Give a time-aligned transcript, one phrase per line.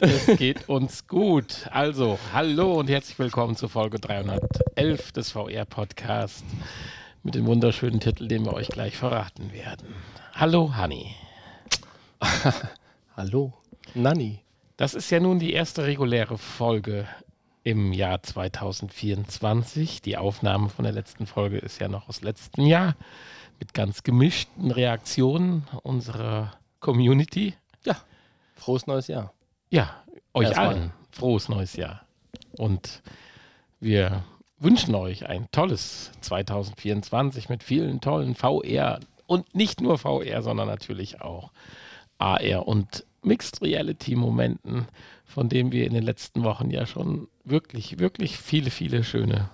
[0.00, 1.66] es geht uns gut.
[1.70, 6.44] Also, hallo und herzlich willkommen zur Folge 311 des VR-Podcasts
[7.22, 9.94] mit dem wunderschönen Titel, den wir euch gleich verraten werden.
[10.34, 11.14] Hallo, Hanni.
[13.16, 13.52] hallo,
[13.94, 14.40] Nanni.
[14.76, 17.08] Das ist ja nun die erste reguläre Folge
[17.64, 20.02] im Jahr 2024.
[20.02, 22.94] Die Aufnahme von der letzten Folge ist ja noch aus letztem Jahr
[23.58, 27.54] mit ganz gemischten Reaktionen unserer Community.
[27.84, 27.96] Ja,
[28.54, 29.32] frohes neues Jahr.
[29.70, 30.02] Ja,
[30.34, 30.68] euch Erstmal.
[30.68, 32.02] allen frohes neues Jahr.
[32.52, 33.02] Und
[33.80, 34.24] wir
[34.58, 41.20] wünschen euch ein tolles 2024 mit vielen tollen VR und nicht nur VR, sondern natürlich
[41.20, 41.52] auch
[42.18, 44.86] AR und Mixed Reality Momenten,
[45.24, 49.50] von denen wir in den letzten Wochen ja schon wirklich, wirklich viele, viele schöne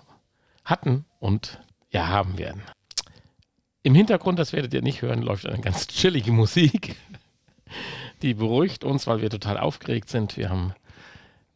[0.65, 2.63] hatten und ja haben werden.
[3.83, 6.97] Im Hintergrund, das werdet ihr nicht hören, läuft eine ganz chillige Musik.
[8.25, 10.39] Die beruhigt uns, weil wir total aufgeregt sind.
[10.39, 10.73] Wir haben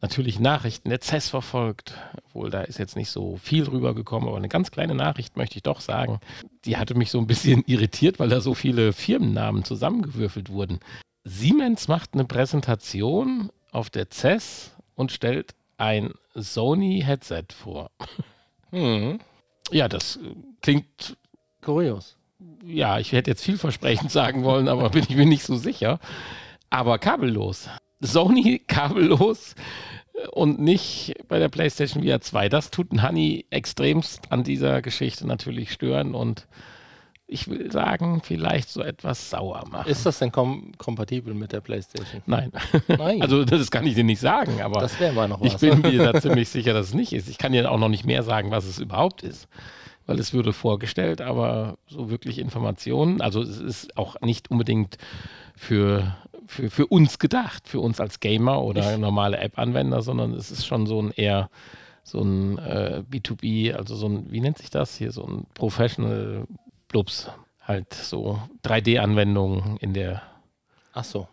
[0.01, 1.95] natürlich Nachrichten der CES verfolgt,
[2.27, 5.63] obwohl da ist jetzt nicht so viel rübergekommen, aber eine ganz kleine Nachricht möchte ich
[5.63, 6.19] doch sagen.
[6.65, 10.79] Die hatte mich so ein bisschen irritiert, weil da so viele Firmennamen zusammengewürfelt wurden.
[11.23, 17.89] Siemens macht eine Präsentation auf der CES und stellt ein Sony-Headset vor.
[18.71, 19.19] Hm.
[19.71, 20.19] Ja, das
[20.61, 21.17] klingt
[21.63, 22.17] kurios.
[22.63, 25.99] Ja, ich hätte jetzt vielversprechend sagen wollen, aber bin ich mir nicht so sicher.
[26.69, 27.69] Aber kabellos.
[28.01, 29.55] Sony kabellos
[30.31, 32.49] und nicht bei der PlayStation VR 2.
[32.49, 36.47] Das tut ein Honey extremst an dieser Geschichte natürlich stören und
[37.31, 39.89] ich will sagen, vielleicht so etwas sauer machen.
[39.89, 42.23] Ist das denn kom kompatibel mit der PlayStation?
[42.25, 42.51] Nein.
[42.87, 43.21] Nein.
[43.29, 45.53] Also das kann ich dir nicht sagen, aber das wäre mal noch was.
[45.53, 47.29] ich bin mir da ziemlich sicher, dass es nicht ist.
[47.29, 49.47] Ich kann dir auch noch nicht mehr sagen, was es überhaupt ist,
[50.07, 54.97] weil es würde vorgestellt, aber so wirklich Informationen, also es ist auch nicht unbedingt
[55.55, 56.15] für,
[56.49, 60.87] für, für uns gedacht, für uns als Gamer oder normale App-Anwender, sondern es ist schon
[60.87, 61.49] so ein eher
[62.03, 66.45] so ein äh, B2B, also so ein, wie nennt sich das hier, so ein Professional
[66.87, 67.29] Blubs.
[67.61, 70.23] Halt so 3D-Anwendungen in der
[70.93, 71.27] Ach so.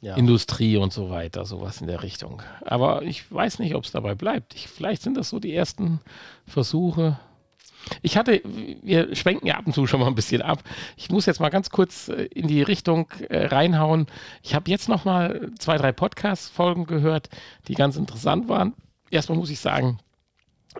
[0.00, 0.16] Ja.
[0.16, 2.42] Industrie und so weiter, sowas in der Richtung.
[2.64, 4.54] Aber ich weiß nicht, ob es dabei bleibt.
[4.54, 6.00] Ich, vielleicht sind das so die ersten
[6.46, 7.20] Versuche.
[8.02, 10.62] Ich hatte, wir schwenken ja ab und zu schon mal ein bisschen ab.
[10.96, 14.06] Ich muss jetzt mal ganz kurz äh, in die Richtung äh, reinhauen.
[14.42, 17.28] Ich habe jetzt noch mal zwei, drei Podcast-Folgen gehört,
[17.68, 18.74] die ganz interessant waren.
[19.10, 19.98] Erstmal muss ich sagen,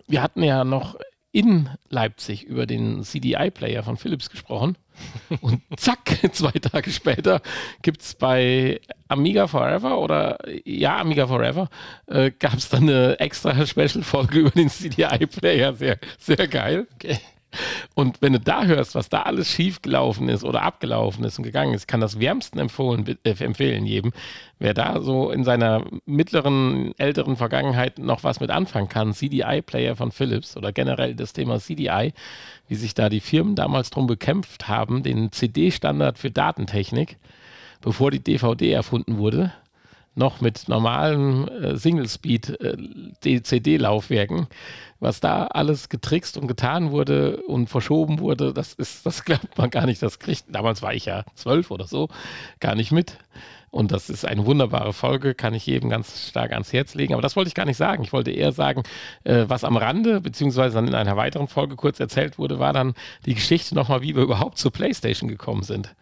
[0.07, 0.95] wir hatten ja noch
[1.33, 4.77] in Leipzig über den CDI-Player von Philips gesprochen.
[5.41, 7.41] Und zack, zwei Tage später
[7.81, 11.69] gibt es bei Amiga Forever oder ja, Amiga Forever,
[12.05, 15.73] äh, gab es dann eine extra Special-Folge über den CDI-Player.
[15.73, 16.87] Sehr, sehr geil.
[16.95, 17.17] Okay.
[17.95, 21.73] Und wenn du da hörst, was da alles schiefgelaufen ist oder abgelaufen ist und gegangen
[21.73, 24.11] ist, kann das wärmsten empfohlen, äh, empfehlen jedem.
[24.59, 30.11] Wer da so in seiner mittleren, älteren Vergangenheit noch was mit anfangen kann, CDI-Player von
[30.11, 32.13] Philips oder generell das Thema CDI,
[32.67, 37.17] wie sich da die Firmen damals drum bekämpft haben, den CD-Standard für Datentechnik,
[37.81, 39.51] bevor die DVD erfunden wurde,
[40.15, 44.45] noch mit normalen äh, Single-Speed-CD-Laufwerken, äh,
[44.99, 49.69] was da alles getrickst und getan wurde und verschoben wurde, das ist, das glaubt man
[49.69, 50.01] gar nicht.
[50.01, 52.07] Das kriegt, damals war ich ja zwölf oder so,
[52.59, 53.17] gar nicht mit.
[53.69, 57.13] Und das ist eine wunderbare Folge, kann ich jedem ganz stark ans Herz legen.
[57.13, 58.03] Aber das wollte ich gar nicht sagen.
[58.03, 58.83] Ich wollte eher sagen,
[59.23, 62.93] äh, was am Rande, beziehungsweise dann in einer weiteren Folge kurz erzählt wurde, war dann
[63.25, 65.95] die Geschichte nochmal, wie wir überhaupt zur PlayStation gekommen sind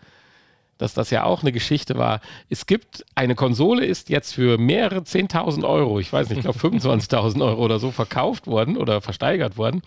[0.81, 2.21] dass das ja auch eine Geschichte war.
[2.49, 6.59] Es gibt, eine Konsole ist jetzt für mehrere 10.000 Euro, ich weiß nicht, ich glaube
[6.78, 9.83] 25.000 Euro oder so verkauft worden oder versteigert worden.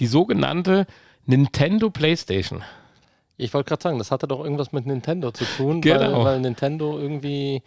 [0.00, 0.86] Die sogenannte
[1.26, 2.62] Nintendo PlayStation.
[3.36, 6.00] Ich wollte gerade sagen, das hatte doch irgendwas mit Nintendo zu tun, genau.
[6.00, 7.62] weil, weil Nintendo irgendwie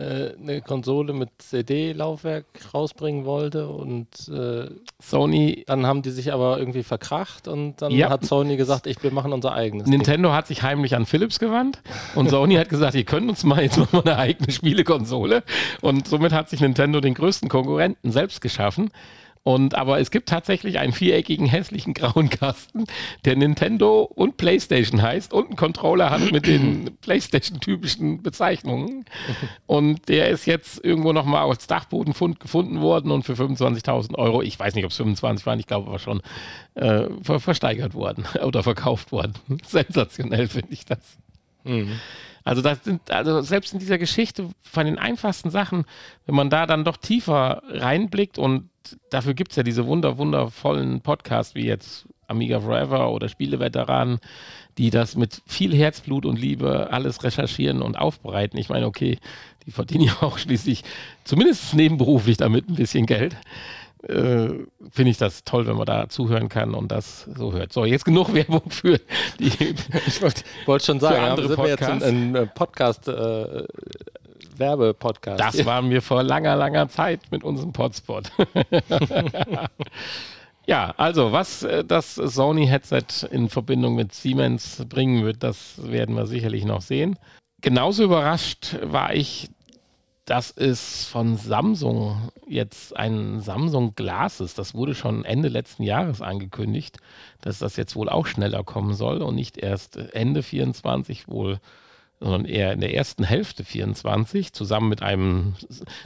[0.00, 4.68] eine Konsole mit CD-Laufwerk rausbringen wollte und äh,
[5.00, 5.64] Sony.
[5.66, 8.10] Dann haben die sich aber irgendwie verkracht und dann ja.
[8.10, 9.86] hat Sony gesagt, ich, wir machen unser eigenes.
[9.86, 10.36] Nintendo Ding.
[10.36, 11.80] hat sich heimlich an Philips gewandt
[12.16, 15.44] und Sony hat gesagt, ihr könnt uns mal jetzt machen wir eine eigene Spielekonsole
[15.80, 18.90] und somit hat sich Nintendo den größten Konkurrenten selbst geschaffen.
[19.44, 22.84] Und aber es gibt tatsächlich einen viereckigen, hässlichen grauen Kasten,
[23.26, 29.04] der Nintendo und PlayStation heißt und einen Controller hat mit den PlayStation-typischen Bezeichnungen.
[29.66, 34.58] Und der ist jetzt irgendwo nochmal als Dachbodenfund gefunden worden und für 25.000 Euro, ich
[34.58, 36.22] weiß nicht, ob es 25 waren, ich glaube aber schon,
[36.74, 39.34] äh, ver versteigert worden oder verkauft worden.
[39.66, 41.18] Sensationell finde ich das.
[41.64, 42.00] Mhm.
[42.44, 45.84] Also das sind, also selbst in dieser Geschichte von den einfachsten Sachen,
[46.24, 48.70] wenn man da dann doch tiefer reinblickt und
[49.10, 54.18] dafür gibt es ja diese wunder, wundervollen Podcasts wie jetzt Amiga Forever oder Spieleveteranen,
[54.78, 58.58] die das mit viel Herzblut und Liebe alles recherchieren und aufbereiten.
[58.58, 59.18] Ich meine, okay,
[59.66, 60.82] die verdienen ja auch schließlich
[61.24, 63.36] zumindest nebenberuflich damit ein bisschen Geld.
[64.02, 67.72] Äh, finde ich das toll, wenn man da zuhören kann und das so hört.
[67.72, 69.00] So, jetzt genug Werbung für
[69.38, 69.46] die.
[70.06, 71.80] ich wollte wollt schon sagen, andere sind Podcasts.
[71.80, 73.08] wir jetzt ein, ein Podcast.
[73.08, 73.64] Äh,
[74.58, 75.40] Werbepodcast.
[75.40, 78.30] Das waren wir vor langer, langer Zeit mit unserem Podspot.
[80.66, 86.26] ja, also was äh, das Sony-Headset in Verbindung mit Siemens bringen wird, das werden wir
[86.26, 87.18] sicherlich noch sehen.
[87.60, 89.48] Genauso überrascht war ich
[90.24, 94.58] dass es von Samsung jetzt ein Samsung Glas ist.
[94.58, 96.98] Das wurde schon Ende letzten Jahres angekündigt,
[97.42, 101.58] dass das jetzt wohl auch schneller kommen soll und nicht erst Ende 24 wohl
[102.20, 105.54] sondern eher in der ersten Hälfte 24, zusammen mit einem,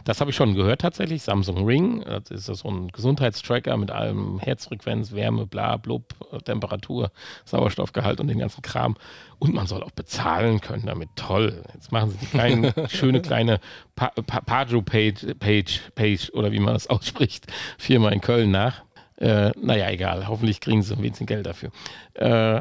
[0.05, 2.03] das habe ich schon gehört tatsächlich, Samsung Ring.
[2.05, 6.15] Das ist so ein Gesundheitstracker mit allem Herzfrequenz, Wärme, bla, blub,
[6.45, 7.13] Temperatur,
[7.45, 8.97] Sauerstoffgehalt und den ganzen Kram.
[9.39, 11.11] Und man soll auch bezahlen können damit.
[11.15, 11.63] Toll.
[11.75, 13.61] Jetzt machen sie die kleine, schöne kleine
[13.95, 17.47] pa pa Pagio Page, Page, Page oder wie man das ausspricht,
[17.79, 18.83] Firma in Köln nach.
[19.17, 20.27] Äh, naja, egal.
[20.29, 21.71] Hoffentlich kriegen sie ein bisschen Geld dafür.
[22.15, 22.61] Äh,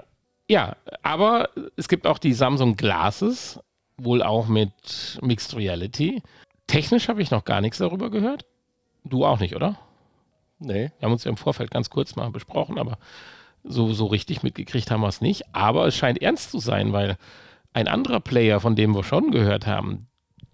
[0.50, 3.60] ja, aber es gibt auch die Samsung Glasses,
[3.98, 6.22] wohl auch mit Mixed Reality.
[6.68, 8.46] Technisch habe ich noch gar nichts darüber gehört.
[9.04, 9.78] Du auch nicht, oder?
[10.60, 10.92] Nee.
[11.00, 12.98] Wir haben uns ja im Vorfeld ganz kurz mal besprochen, aber
[13.64, 15.44] so, so richtig mitgekriegt haben wir es nicht.
[15.54, 17.18] Aber es scheint ernst zu sein, weil
[17.74, 20.08] ein anderer Player, von dem wir schon gehört haben,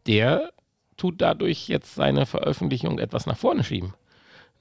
[0.07, 0.51] der
[0.98, 3.94] tut dadurch jetzt seine Veröffentlichung etwas nach vorne schieben.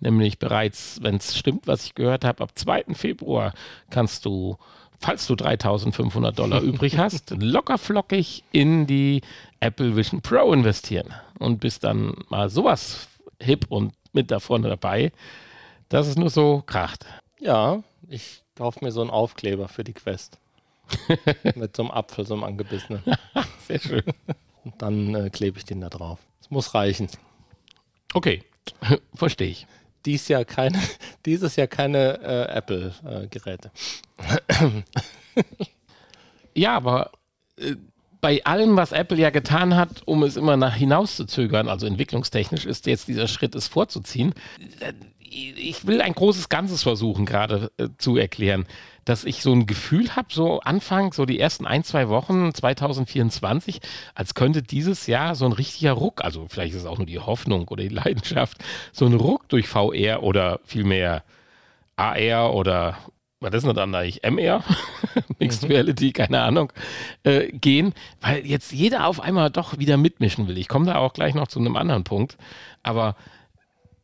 [0.01, 2.95] Nämlich bereits, wenn es stimmt, was ich gehört habe, ab 2.
[2.95, 3.53] Februar
[3.91, 4.57] kannst du
[5.03, 9.21] falls du 3500 Dollar übrig hast, locker flockig in die
[9.61, 13.09] Apple Vision Pro investieren und bist dann mal sowas
[13.41, 15.13] hip und mit da vorne dabei,
[15.89, 17.05] dass es nur so kracht.
[17.41, 20.39] Ja, ich kaufe mir so einen Aufkleber für die Quest.
[21.55, 23.03] mit so einem Apfel, so einem angebissenen.
[23.67, 24.03] Sehr schön.
[24.65, 26.19] Und dann äh, klebe ich den da drauf.
[26.41, 27.09] Es muss reichen.
[28.15, 28.45] Okay,
[29.15, 29.67] verstehe ich
[30.07, 30.79] dies Jahr keine,
[31.27, 33.71] dieses Jahr keine äh, Apple-Geräte.
[34.49, 35.43] Äh,
[36.55, 37.13] ja, aber
[37.57, 37.77] äh,
[38.21, 41.87] bei allem, was Apple ja getan hat, um es immer nach hinaus zu zögern, also
[41.87, 44.33] entwicklungstechnisch, ist jetzt dieser Schritt, es vorzuziehen.
[45.35, 48.67] Ich will ein großes Ganzes versuchen, gerade äh, zu erklären
[49.05, 53.81] dass ich so ein Gefühl habe, so Anfang, so die ersten ein, zwei Wochen 2024,
[54.15, 57.19] als könnte dieses Jahr so ein richtiger Ruck, also vielleicht ist es auch nur die
[57.19, 58.59] Hoffnung oder die Leidenschaft,
[58.93, 61.25] so ein Ruck durch VR oder vielmehr
[61.97, 62.99] AR oder
[63.41, 64.23] was ist denn dann eigentlich?
[64.23, 64.63] MR?
[65.41, 65.71] Mixed mhm.
[65.71, 66.73] Reality, keine Ahnung,
[67.25, 70.59] äh, gehen, weil jetzt jeder auf einmal doch wieder mitmischen will.
[70.59, 72.37] Ich komme da auch gleich noch zu einem anderen Punkt,
[72.85, 73.17] aber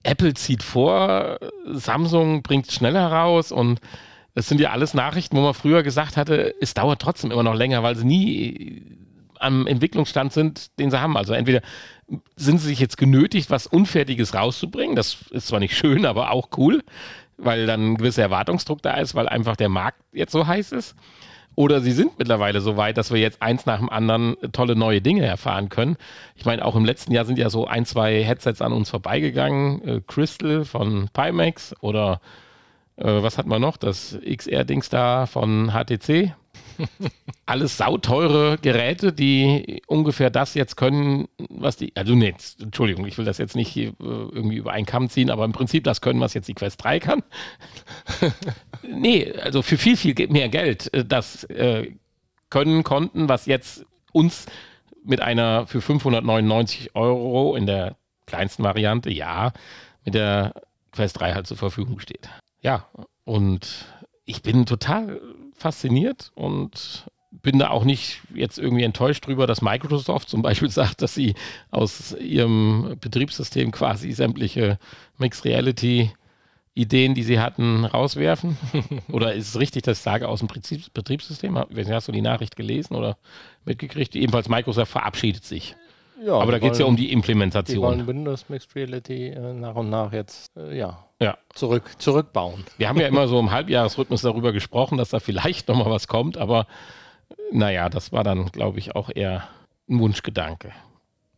[0.03, 3.81] Apple zieht vor, Samsung bringt schneller raus und
[4.35, 7.55] das sind ja alles Nachrichten, wo man früher gesagt hatte, es dauert trotzdem immer noch
[7.55, 8.83] länger, weil sie nie
[9.41, 11.17] am Entwicklungsstand sind, den sie haben.
[11.17, 11.61] Also entweder
[12.37, 14.96] sind sie sich jetzt genötigt, was Unfertiges rauszubringen.
[14.96, 16.82] Das ist zwar nicht schön, aber auch cool,
[17.37, 20.94] weil dann ein gewisser Erwartungsdruck da ist, weil einfach der Markt jetzt so heiß ist.
[21.58, 25.00] Oder sie sind mittlerweile so weit, dass wir jetzt eins nach dem anderen tolle neue
[25.00, 25.96] Dinge erfahren können.
[26.36, 29.82] Ich meine, auch im letzten Jahr sind ja so ein, zwei Headsets an uns vorbeigegangen.
[29.82, 32.20] Äh, Crystal von Pimax oder
[32.94, 33.77] äh, was hat man noch?
[33.77, 36.32] Das XR-Dings da von HTC.
[37.46, 43.24] Alles sauteure Geräte, die ungefähr das jetzt können, was die, also nee, Entschuldigung, ich will
[43.24, 46.34] das jetzt nicht äh, irgendwie über einen Kamm ziehen, aber im Prinzip das können, was
[46.34, 47.22] jetzt die Quest 3 kann.
[48.82, 51.93] nee, also für viel, viel mehr Geld äh, das äh,
[52.50, 54.46] können, konnten, was jetzt uns
[55.05, 57.96] mit einer für 599 Euro in der
[58.27, 59.53] kleinsten Variante, ja,
[60.05, 60.55] mit der
[60.93, 62.29] Quest 3 halt zur Verfügung steht
[62.60, 62.86] ja,
[63.24, 63.86] und
[64.24, 65.20] ich bin total
[65.58, 71.03] fasziniert und bin da auch nicht jetzt irgendwie enttäuscht drüber, dass Microsoft zum Beispiel sagt,
[71.03, 71.34] dass sie
[71.70, 74.79] aus ihrem Betriebssystem quasi sämtliche
[75.19, 76.10] Mixed Reality
[76.74, 78.56] Ideen, die sie hatten, rauswerfen?
[79.12, 81.58] oder ist es richtig, dass ich sage, aus dem Betriebssystem?
[81.58, 83.19] Hast du die Nachricht gelesen oder
[83.65, 84.15] mitgekriegt?
[84.15, 85.74] Ebenfalls Microsoft verabschiedet sich.
[86.24, 87.77] Ja, Aber da geht es ja um die Implementation.
[87.77, 91.37] Die wollen Windows Mixed Reality äh, nach und nach jetzt äh, ja, ja.
[91.55, 92.65] Zurück, zurückbauen.
[92.77, 96.37] Wir haben ja immer so im Halbjahresrhythmus darüber gesprochen, dass da vielleicht nochmal was kommt,
[96.37, 96.67] aber
[97.51, 99.48] naja, das war dann, glaube ich, auch eher
[99.89, 100.72] ein Wunschgedanke.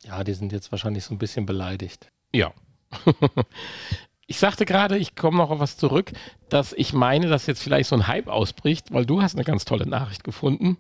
[0.03, 2.11] Ja, die sind jetzt wahrscheinlich so ein bisschen beleidigt.
[2.33, 2.53] Ja.
[4.27, 6.13] ich sagte gerade, ich komme noch auf was zurück,
[6.49, 9.65] dass ich meine, dass jetzt vielleicht so ein Hype ausbricht, weil du hast eine ganz
[9.65, 10.79] tolle Nachricht gefunden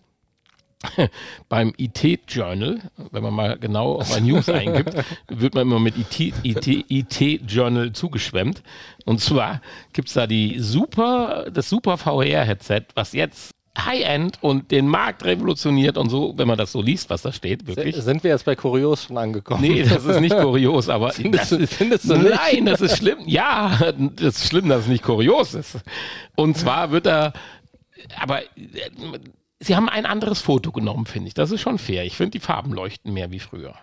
[1.49, 4.95] beim IT-Journal, wenn man mal genau auf ein News eingibt,
[5.29, 8.63] wird man immer mit IT-Journal IT, zugeschwemmt.
[9.05, 9.61] Und zwar
[9.93, 15.97] gibt es da die super, das super VR-Headset, was jetzt High-End und den Markt revolutioniert
[15.97, 17.95] und so, wenn man das so liest, was da steht, wirklich.
[17.97, 19.63] Sind wir jetzt bei kurios schon angekommen?
[19.63, 22.35] Nee, das ist nicht kurios, aber findest, das, findest du nicht?
[22.35, 23.19] Nein, das ist schlimm.
[23.27, 25.79] Ja, das ist schlimm, dass es nicht kurios ist.
[26.35, 27.33] Und zwar wird er,
[28.19, 28.41] aber
[29.61, 31.35] sie haben ein anderes Foto genommen, finde ich.
[31.35, 32.05] Das ist schon fair.
[32.05, 33.75] Ich finde, die Farben leuchten mehr wie früher.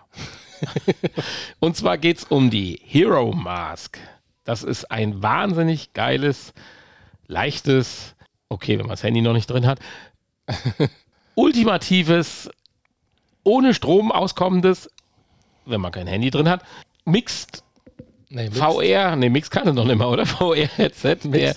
[1.60, 3.98] und zwar geht es um die Hero Mask.
[4.44, 6.52] Das ist ein wahnsinnig geiles,
[7.26, 8.16] leichtes,
[8.48, 9.78] okay, wenn man das Handy noch nicht drin hat,
[11.34, 12.50] ultimatives,
[13.44, 14.90] ohne Strom auskommendes,
[15.64, 16.62] wenn man kein Handy drin hat,
[17.04, 17.62] Mixed
[18.30, 20.26] Nee, VR, nee, Mix kann es noch nicht mehr, oder?
[20.26, 21.54] VR-Headset, der,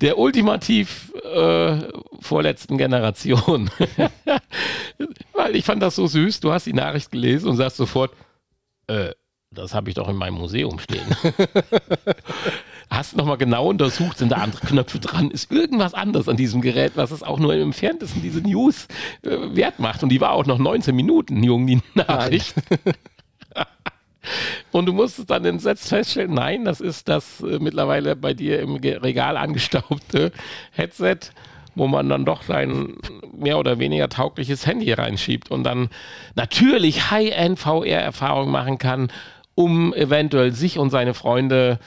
[0.00, 1.78] der ultimativ äh,
[2.20, 3.70] vorletzten Generation.
[5.32, 8.12] Weil ich fand das so süß, du hast die Nachricht gelesen und sagst sofort,
[8.88, 9.12] äh,
[9.54, 11.06] das habe ich doch in meinem Museum stehen.
[12.90, 16.92] hast nochmal genau untersucht, sind da andere Knöpfe dran, ist irgendwas anderes an diesem Gerät,
[16.96, 18.88] was es auch nur im entferntesten diese News
[19.22, 20.02] äh, wert macht.
[20.02, 22.54] Und die war auch noch 19 Minuten jung, die Nachricht.
[24.72, 28.76] Und du musstest dann entsetzt feststellen, nein, das ist das äh, mittlerweile bei dir im
[28.76, 30.32] Regal angestaubte
[30.72, 31.18] Headset,
[31.74, 32.94] wo man dann doch sein
[33.32, 35.90] mehr oder weniger taugliches Handy reinschiebt und dann
[36.34, 39.12] natürlich High-End VR-Erfahrung machen kann,
[39.54, 41.78] um eventuell sich und seine Freunde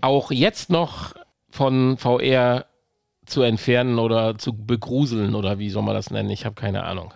[0.00, 1.14] auch jetzt noch
[1.50, 2.66] von VR
[3.26, 6.30] zu entfernen oder zu begruseln oder wie soll man das nennen?
[6.30, 7.12] Ich habe keine Ahnung.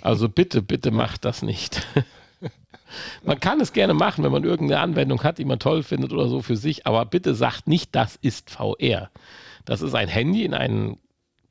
[0.00, 1.86] Also bitte, bitte macht das nicht.
[3.24, 6.28] Man kann es gerne machen, wenn man irgendeine Anwendung hat, die man toll findet oder
[6.28, 9.10] so für sich, aber bitte sagt nicht, das ist VR.
[9.64, 10.98] Das ist ein Handy in einen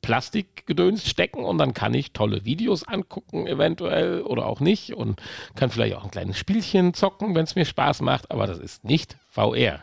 [0.06, 5.20] Plastikgedöns stecken und dann kann ich tolle Videos angucken, eventuell oder auch nicht und
[5.56, 8.84] kann vielleicht auch ein kleines Spielchen zocken, wenn es mir Spaß macht, aber das ist
[8.84, 9.82] nicht VR.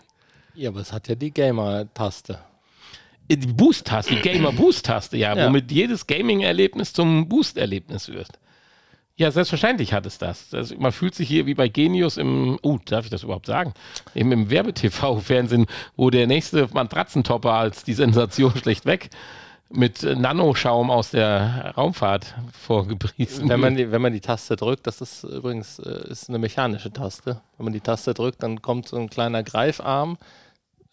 [0.56, 2.40] Ja, aber es hat ja die Gamer-Taste.
[3.28, 8.40] Äh, die Boost-Taste, die Gamer-Boost-Taste, ja, ja, womit jedes Gaming-Erlebnis zum Boost-Erlebnis wird.
[9.16, 10.54] Ja, selbstverständlich hat es das.
[10.54, 13.74] Also man fühlt sich hier wie bei Genius im, uh, darf ich das überhaupt sagen?
[14.16, 19.12] Eben im Werbetv-Fernsehen, wo der nächste Matratzentopper als die Sensation schlechtweg
[19.70, 23.50] mit Nanoschaum aus der Raumfahrt vorgepriesen.
[23.50, 26.92] Wenn man, die, wenn man die Taste drückt, das ist übrigens äh, ist eine mechanische
[26.92, 27.42] Taste.
[27.58, 30.18] Wenn man die Taste drückt, dann kommt so ein kleiner Greifarm,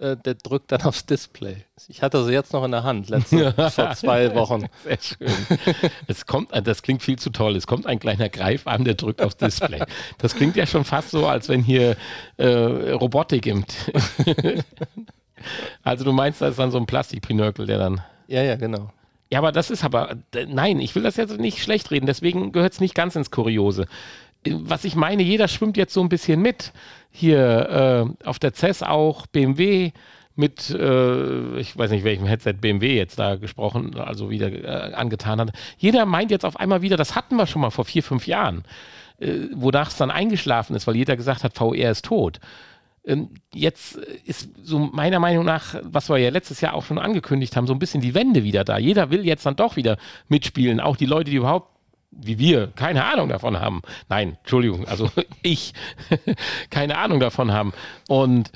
[0.01, 1.65] äh, der drückt dann aufs Display.
[1.89, 4.67] Ich hatte sie jetzt noch in der Hand, letzte, vor zwei Wochen.
[4.85, 5.29] Sehr schön.
[6.07, 7.57] Es kommt, das klingt viel zu toll.
[7.57, 9.83] Es kommt ein kleiner Greifarm, der drückt aufs Display.
[10.19, 11.97] Das klingt ja schon fast so, als wenn hier
[12.37, 13.65] äh, Robotik im.
[15.83, 18.01] also du meinst, da ist dann so ein Plastikpinökel, der dann.
[18.27, 18.91] Ja, ja, genau.
[19.33, 20.17] Ja, aber das ist aber,
[20.49, 23.87] nein, ich will das jetzt nicht schlecht reden, deswegen gehört es nicht ganz ins Kuriose.
[24.49, 26.73] Was ich meine, jeder schwimmt jetzt so ein bisschen mit
[27.11, 29.93] hier äh, auf der CES auch BMW
[30.37, 35.41] mit, äh, ich weiß nicht, welchem Headset BMW jetzt da gesprochen, also wieder äh, angetan
[35.41, 35.53] hat.
[35.77, 38.65] Jeder meint jetzt auf einmal wieder, das hatten wir schon mal vor vier, fünf Jahren,
[39.19, 42.41] äh, wonach es dann eingeschlafen ist, weil jeder gesagt hat, VR ist tot.
[43.05, 47.57] Ähm, jetzt ist so meiner Meinung nach, was wir ja letztes Jahr auch schon angekündigt
[47.57, 48.79] haben, so ein bisschen die Wende wieder da.
[48.79, 49.97] Jeder will jetzt dann doch wieder
[50.29, 51.80] mitspielen, auch die Leute, die überhaupt
[52.11, 53.83] wie wir keine Ahnung davon haben.
[54.09, 55.11] Nein, Entschuldigung, also
[55.43, 55.73] ich
[56.71, 57.73] keine Ahnung davon haben.
[58.09, 58.53] Und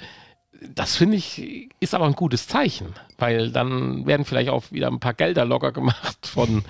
[0.74, 5.00] das finde ich ist aber ein gutes Zeichen, weil dann werden vielleicht auch wieder ein
[5.00, 6.64] paar Gelder locker gemacht von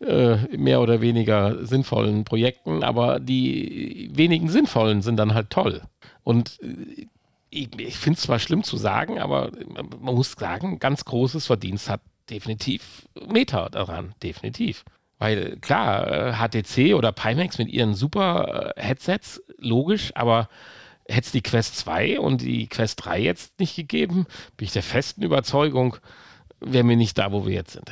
[0.00, 5.82] äh, mehr oder weniger sinnvollen Projekten, aber die wenigen sinnvollen sind dann halt toll.
[6.22, 7.06] Und äh,
[7.50, 9.52] ich, ich finde es zwar schlimm zu sagen, aber
[10.00, 12.00] man muss sagen, ganz großes Verdienst hat
[12.30, 14.84] definitiv Meta daran, definitiv.
[15.18, 20.48] Weil klar, HTC äh, oder Pimax mit ihren super äh, Headsets, logisch, aber
[21.08, 24.82] hätte es die Quest 2 und die Quest 3 jetzt nicht gegeben, bin ich der
[24.82, 25.96] festen Überzeugung,
[26.60, 27.90] wären wir nicht da, wo wir jetzt sind.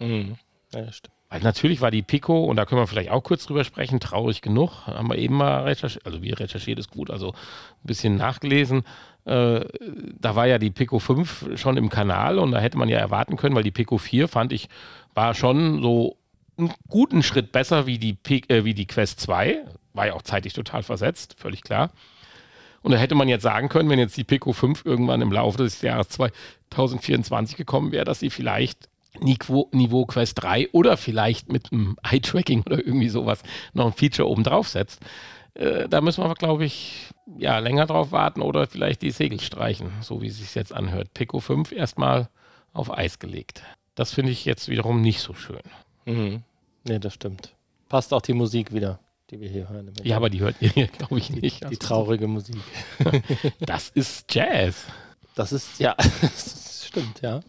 [0.00, 0.36] Mhm.
[0.74, 0.86] Ja.
[1.28, 4.42] Weil natürlich war die Pico, und da können wir vielleicht auch kurz drüber sprechen, traurig
[4.42, 8.82] genug, haben wir eben mal recherchiert, also wir recherchiert ist gut, also ein bisschen nachgelesen.
[9.24, 9.64] Äh,
[10.20, 13.36] da war ja die Pico 5 schon im Kanal und da hätte man ja erwarten
[13.36, 14.68] können, weil die Pico 4 fand ich,
[15.14, 16.18] war schon so
[16.62, 18.16] einen guten Schritt besser wie die,
[18.48, 19.64] äh, wie die Quest 2.
[19.94, 21.90] War ja auch zeitlich total versetzt, völlig klar.
[22.82, 25.58] Und da hätte man jetzt sagen können, wenn jetzt die Pico 5 irgendwann im Laufe
[25.58, 28.88] des Jahres 2024 gekommen wäre, dass sie vielleicht
[29.20, 33.42] Niveau, Niveau Quest 3 oder vielleicht mit einem Eye-Tracking oder irgendwie sowas
[33.72, 35.00] noch ein Feature oben drauf setzt.
[35.54, 39.90] Äh, da müssen wir, glaube ich, ja, länger drauf warten oder vielleicht die Segel streichen,
[40.00, 41.12] so wie es sich jetzt anhört.
[41.14, 42.28] Pico 5 erstmal
[42.72, 43.62] auf Eis gelegt.
[43.94, 45.60] Das finde ich jetzt wiederum nicht so schön.
[46.06, 46.42] Mhm.
[46.84, 47.54] Nee, das stimmt.
[47.88, 48.98] Passt auch die Musik wieder,
[49.30, 49.92] die wir hier hören.
[50.02, 51.64] Ja, aber die hört ihr hier, glaube ich, nicht.
[51.64, 52.56] Die, die traurige Musik.
[53.60, 54.84] das ist Jazz.
[55.34, 57.40] Das ist, ja, das stimmt, ja.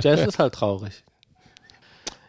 [0.00, 1.04] Jazz ist halt traurig.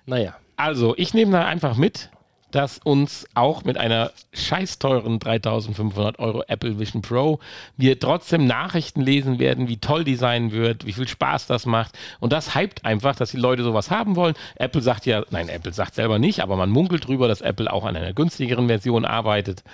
[0.05, 0.35] Naja.
[0.55, 2.09] Also, ich nehme da einfach mit,
[2.55, 7.39] dass uns auch mit einer scheißteuren 3500 Euro Apple Vision Pro
[7.75, 11.97] wir trotzdem Nachrichten lesen werden, wie toll die sein wird, wie viel Spaß das macht.
[12.21, 14.35] Und das hypt einfach, dass die Leute sowas haben wollen.
[14.55, 17.83] Apple sagt ja, nein, Apple sagt selber nicht, aber man munkelt drüber, dass Apple auch
[17.83, 19.65] an einer günstigeren Version arbeitet,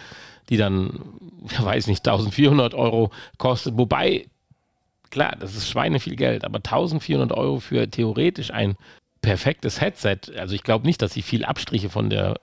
[0.49, 1.01] die dann,
[1.59, 3.77] weiß nicht, 1400 Euro kostet.
[3.77, 4.25] Wobei,
[5.11, 8.75] klar, das ist Schweine viel Geld, aber 1400 Euro für theoretisch ein
[9.21, 10.17] perfektes Headset.
[10.35, 12.39] Also ich glaube nicht, dass sie viel Abstriche von der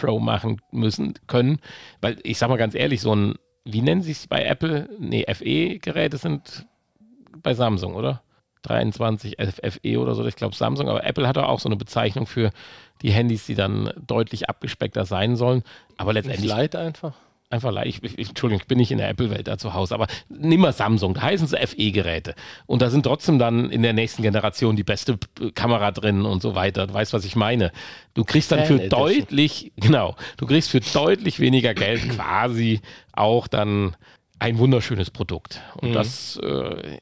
[0.00, 1.60] Pro machen müssen, können.
[2.00, 4.88] Weil ich sag mal ganz ehrlich, so ein, wie nennen sie es bei Apple?
[4.98, 6.66] Nee, FE-Geräte sind
[7.42, 8.22] bei Samsung, oder?
[8.62, 12.50] 23 FE oder so, ich glaube Samsung, aber Apple hat auch so eine Bezeichnung für
[13.00, 15.62] die Handys, die dann deutlich abgespeckter sein sollen.
[15.96, 16.50] Aber letztendlich.
[16.50, 17.14] Light einfach?
[17.50, 20.60] Einfach leicht, ich, Entschuldigung, ich bin nicht in der Apple-Welt da zu Hause, aber nimm
[20.60, 22.34] mal Samsung, da heißen sie FE-Geräte.
[22.66, 25.18] Und da sind trotzdem dann in der nächsten Generation die beste
[25.54, 26.86] Kamera drin und so weiter.
[26.86, 27.72] Du weißt, was ich meine.
[28.14, 32.80] Du kriegst dann für deutlich, genau, du kriegst für deutlich weniger Geld quasi
[33.12, 33.96] auch dann
[34.38, 35.60] ein wunderschönes Produkt.
[35.80, 35.94] Und mhm.
[35.94, 36.98] das äh,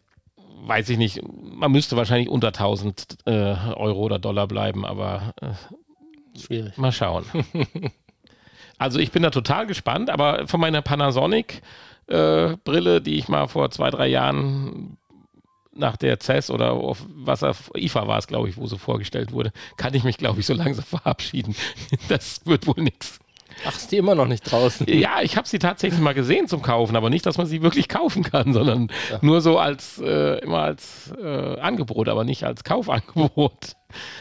[0.62, 6.38] weiß ich nicht, man müsste wahrscheinlich unter 1000 äh, Euro oder Dollar bleiben, aber äh,
[6.38, 6.76] Schwierig.
[6.78, 7.26] mal schauen.
[8.78, 11.62] Also ich bin da total gespannt, aber von meiner Panasonic
[12.06, 14.97] äh, Brille, die ich mal vor zwei, drei Jahren
[15.75, 19.32] nach der CES oder auf was auf IFA war es, glaube ich, wo sie vorgestellt
[19.32, 21.54] wurde, kann ich mich, glaube ich, so langsam verabschieden.
[22.08, 23.20] Das wird wohl nichts.
[23.64, 24.87] Ach, ist die immer noch nicht draußen?
[24.88, 27.88] Ja, ich habe sie tatsächlich mal gesehen zum Kaufen, aber nicht, dass man sie wirklich
[27.88, 29.19] kaufen kann, sondern ja.
[29.21, 33.75] nur so als äh, immer als äh, Angebot, aber nicht als Kaufangebot.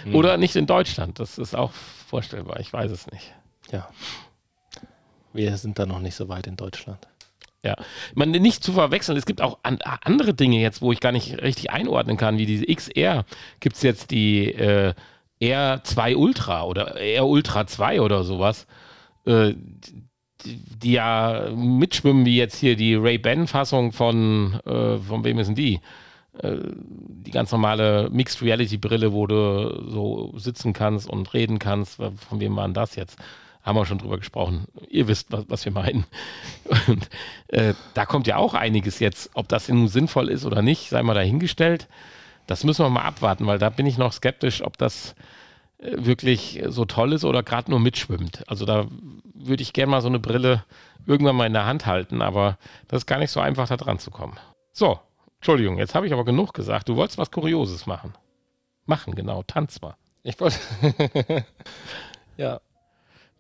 [0.04, 0.16] Hm.
[0.16, 1.20] Oder nicht in Deutschland.
[1.20, 2.60] Das ist auch vorstellbar.
[2.60, 3.34] Ich weiß es nicht.
[3.72, 3.88] Ja.
[5.38, 7.08] Wir sind da noch nicht so weit in Deutschland.
[7.64, 7.76] Ja,
[8.16, 9.18] man nicht zu verwechseln.
[9.20, 12.48] Es gibt auch an, andere Dinge jetzt, wo ich gar nicht richtig einordnen kann, wie
[12.48, 13.24] diese XR.
[13.60, 14.96] Gibt es jetzt die äh,
[15.40, 18.66] R2 Ultra oder R Ultra 2 oder sowas,
[19.26, 19.54] äh,
[20.44, 25.56] die, die, ja mitschwimmen, wie jetzt hier die Ray-Ban-Fassung von, äh, von wem ist denn
[25.56, 25.82] die?
[26.40, 31.98] Äh, die ganz normale Mixed Reality Brille, wo du so sitzen kannst und reden kannst.
[31.98, 33.20] Von wem war denn das jetzt?
[33.68, 34.66] Haben wir schon drüber gesprochen.
[34.90, 36.06] Ihr wisst, was, was wir meinen.
[36.88, 37.10] Und
[37.50, 39.30] äh, da kommt ja auch einiges jetzt.
[39.34, 41.90] Ob das nun sinnvoll ist oder nicht, sei mal dahingestellt.
[42.48, 45.16] Das müssen wir mal abwarten, weil da bin ich noch skeptisch, ob das
[45.80, 48.46] äh, wirklich so toll ist oder gerade nur mitschwimmt.
[48.48, 48.88] Also da
[49.34, 50.64] würde ich gerne mal so eine Brille
[51.06, 54.00] irgendwann mal in der Hand halten, aber das ist gar nicht so einfach, da dran
[54.00, 54.38] zu kommen.
[54.72, 54.98] So,
[55.40, 56.88] Entschuldigung, jetzt habe ich aber genug gesagt.
[56.88, 58.14] Du wolltest was Kurioses machen.
[58.86, 59.96] Machen, genau, tanz mal.
[60.24, 60.58] Ich wollte.
[62.38, 62.62] ja,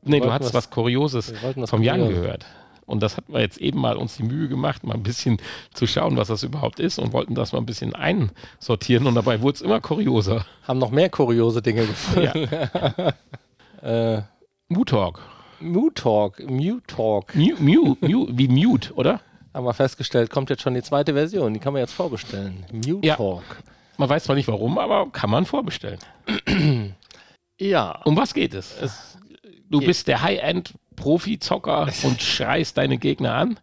[0.03, 1.33] Nee, du hattest was, was Kurioses
[1.65, 2.45] vom Jan gehört.
[2.87, 5.39] Und das hatten wir jetzt eben mal uns die Mühe gemacht, mal ein bisschen
[5.73, 9.41] zu schauen, was das überhaupt ist und wollten das mal ein bisschen einsortieren und dabei
[9.41, 10.45] wurde es immer kurioser.
[10.63, 12.49] Haben noch mehr kuriose Dinge gefunden.
[12.49, 13.13] Ja.
[14.15, 14.21] äh,
[14.69, 15.19] Mutalk.
[15.59, 17.35] Mutalk, Mutalk.
[17.35, 19.19] Mute, Mute, wie Mute, oder?
[19.53, 22.65] Haben wir festgestellt, kommt jetzt schon die zweite Version, die kann man jetzt vorbestellen.
[22.71, 23.03] Mutalk.
[23.03, 23.41] Ja.
[23.97, 25.99] Man weiß zwar nicht warum, aber kann man vorbestellen.
[27.59, 27.99] ja.
[28.05, 28.79] Um was geht es?
[28.79, 29.17] Es
[29.69, 33.59] du bist der High-End-Profi-Zocker und schreist deine Gegner an.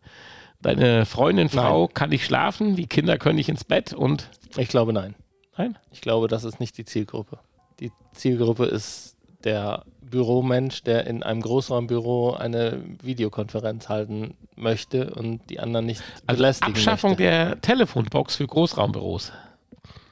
[0.63, 1.95] Deine Freundin, Frau nein.
[1.95, 4.31] kann nicht schlafen, die Kinder können nicht ins Bett und.
[4.57, 5.15] Ich glaube nein.
[5.59, 5.79] Nein?
[5.93, 7.39] Ich glaube, das ist nicht die Zielgruppe.
[7.81, 15.61] Die Zielgruppe ist der Büromensch, der in einem Großraumbüro eine Videokonferenz halten möchte und die
[15.61, 17.23] anderen nicht also belästigen Abschaffung möchte.
[17.25, 19.33] der Telefonbox für Großraumbüros.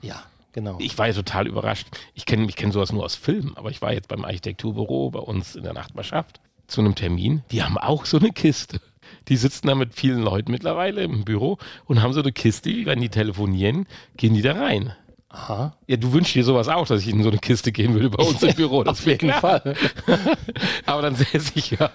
[0.03, 0.23] Ja.
[0.53, 0.77] Genau.
[0.81, 1.89] Ich war ja total überrascht.
[2.15, 5.21] Ich kenne ich kenn sowas nur aus Filmen, aber ich war jetzt beim Architekturbüro bei
[5.21, 7.43] uns in der Nachbarschaft zu einem Termin.
[7.51, 8.81] Die haben auch so eine Kiste.
[9.29, 13.01] Die sitzen da mit vielen Leuten mittlerweile im Büro und haben so eine Kiste, wenn
[13.01, 13.87] die telefonieren,
[14.17, 14.95] gehen die da rein.
[15.29, 15.75] Aha.
[15.87, 18.23] Ja, du wünschst dir sowas auch, dass ich in so eine Kiste gehen würde bei
[18.23, 18.85] uns im Büro.
[18.85, 19.41] Das Auf jeden klar.
[19.41, 19.77] Fall.
[20.87, 21.91] Aber dann säße ich ja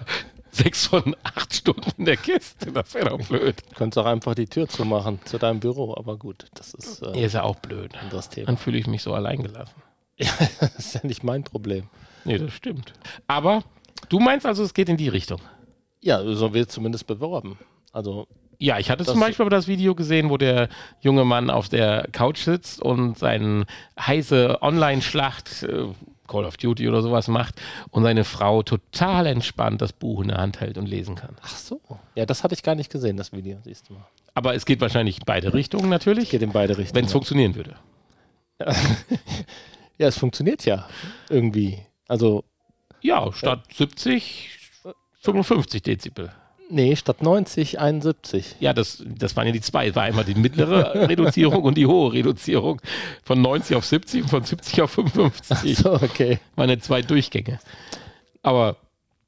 [0.50, 2.72] sechs von acht Stunden in der Kiste.
[2.72, 3.56] Das wäre doch blöd.
[3.70, 7.02] Du könntest auch einfach die Tür zumachen zu deinem Büro, aber gut, das ist.
[7.02, 7.92] Äh, ist ja auch blöd.
[8.10, 8.46] Das Thema.
[8.46, 9.74] Dann fühle ich mich so alleingelassen.
[10.20, 11.88] Ja, das ist ja nicht mein Problem.
[12.24, 12.92] Nee, das stimmt.
[13.28, 13.62] Aber
[14.08, 15.40] du meinst also, es geht in die Richtung?
[16.00, 17.56] Ja, so wird es zumindest beworben.
[17.92, 18.26] Also
[18.60, 20.68] ja, ich hatte zum Beispiel aber das Video gesehen, wo der
[21.00, 23.66] junge Mann auf der Couch sitzt und seine
[23.98, 25.84] heiße Online-Schlacht, äh,
[26.28, 27.60] Call of Duty oder sowas macht
[27.90, 31.34] und seine Frau total entspannt das Buch in der Hand hält und lesen kann.
[31.42, 31.80] Ach so.
[32.14, 34.06] Ja, das hatte ich gar nicht gesehen, das Video, siehst du mal.
[34.34, 36.24] Aber es geht wahrscheinlich in beide Richtungen natürlich.
[36.24, 36.94] Es geht in beide Richtungen.
[36.94, 37.74] Wenn es funktionieren würde.
[38.60, 38.66] Ja.
[39.98, 40.86] ja, es funktioniert ja
[41.28, 41.80] irgendwie.
[42.06, 42.44] Also
[43.00, 43.74] Ja, statt ja.
[43.76, 44.50] 70,
[45.22, 46.32] 55 Dezibel.
[46.70, 48.56] Nee, statt 90, 71.
[48.60, 49.88] Ja, das, das waren ja die zwei.
[49.88, 52.80] Es war einmal die mittlere Reduzierung und die hohe Reduzierung.
[53.24, 55.78] Von 90 auf 70 und von 70 auf 55.
[55.78, 56.38] Ach so, okay.
[56.56, 57.58] Meine zwei Durchgänge.
[58.42, 58.76] Aber.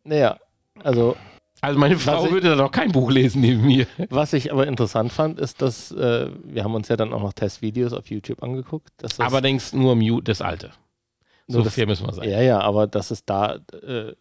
[0.04, 0.38] Naja,
[0.82, 1.16] also.
[1.62, 3.86] Also meine Frau ich, würde da noch kein Buch lesen neben mir.
[4.08, 7.34] Was ich aber interessant fand, ist, dass äh, wir haben uns ja dann auch noch
[7.34, 8.88] Testvideos auf YouTube angeguckt.
[8.96, 10.70] Das aber denkst nur Mute das alte.
[11.48, 12.30] So fair müssen wir sein.
[12.30, 14.12] Ja, ja, aber dass es da, äh,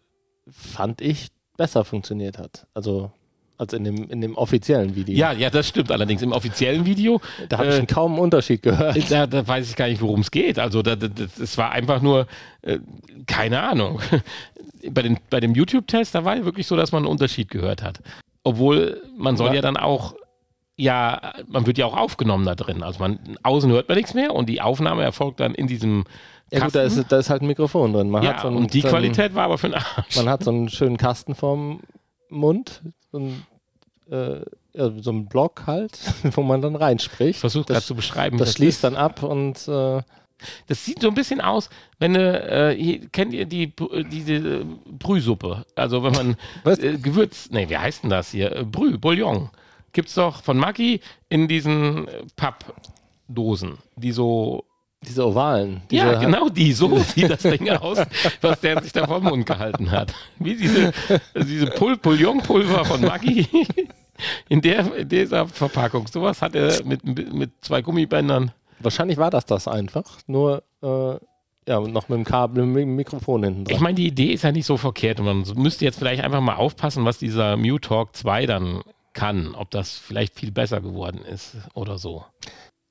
[0.49, 2.65] fand ich, besser funktioniert hat.
[2.73, 3.11] Also
[3.57, 5.17] als in dem, in dem offiziellen Video.
[5.17, 6.21] Ja, ja, das stimmt allerdings.
[6.21, 7.19] Im offiziellen Video.
[7.49, 8.97] Da habe ich äh, kaum einen Unterschied gehört.
[9.09, 10.57] Da, da, weiß ich gar nicht, worum es geht.
[10.57, 12.27] Also, da, das, war einfach nur,
[12.61, 12.79] äh,
[13.27, 13.99] keine Ahnung.
[14.89, 17.83] bei, den, bei dem YouTube-Test, da war ja wirklich so, dass man einen Unterschied gehört
[17.83, 17.99] hat.
[18.43, 20.15] Obwohl, man soll ja, ja dann auch,
[20.77, 22.81] ja, man wird ja auch aufgenommen da drin.
[22.81, 26.05] Also, man, außen hört man nichts mehr und die Aufnahme erfolgt dann in diesem
[26.51, 28.09] ja gut, da ist, da ist halt ein Mikrofon drin.
[28.09, 30.15] Man ja, hat so einen, und die so Qualität war aber für den Arsch.
[30.15, 31.81] Man hat so einen schönen Kasten vorm
[32.29, 32.81] Mund,
[33.11, 33.45] so ein,
[34.11, 34.41] äh,
[34.73, 35.99] so ein Block halt,
[36.35, 37.39] wo man dann reinspricht.
[37.39, 38.37] Versucht gerade zu beschreiben.
[38.37, 40.01] Das, das schließt dann ab und äh,
[40.67, 43.73] das sieht so ein bisschen aus, wenn du, äh, kennt ihr die,
[44.11, 45.65] diese Brühsuppe?
[45.75, 46.37] Also wenn man
[46.77, 48.65] äh, Gewürz, nee, wie heißt denn das hier?
[48.65, 49.49] Brüh, Bouillon.
[49.91, 54.65] Gibt es doch von Maggi in diesen Pappdosen, die so
[55.01, 55.81] diese ovalen.
[55.89, 56.73] Diese ja, genau die.
[56.73, 57.99] So sieht das Ding aus,
[58.41, 60.13] was der sich da vom Mund gehalten hat.
[60.39, 60.91] Wie diese,
[61.35, 63.47] diese Pul Bouillonpulver von Maggi
[64.49, 66.07] in, der, in dieser Verpackung.
[66.07, 68.51] Sowas hat er mit, mit zwei Gummibändern.
[68.79, 70.17] Wahrscheinlich war das das einfach.
[70.27, 71.15] Nur äh,
[71.69, 73.75] ja, noch mit dem Kabel, mit dem Mikrofon hinten dran.
[73.75, 75.19] Ich meine, die Idee ist ja nicht so verkehrt.
[75.19, 78.81] Man müsste jetzt vielleicht einfach mal aufpassen, was dieser Talk 2 dann
[79.13, 79.55] kann.
[79.55, 82.25] Ob das vielleicht viel besser geworden ist oder so.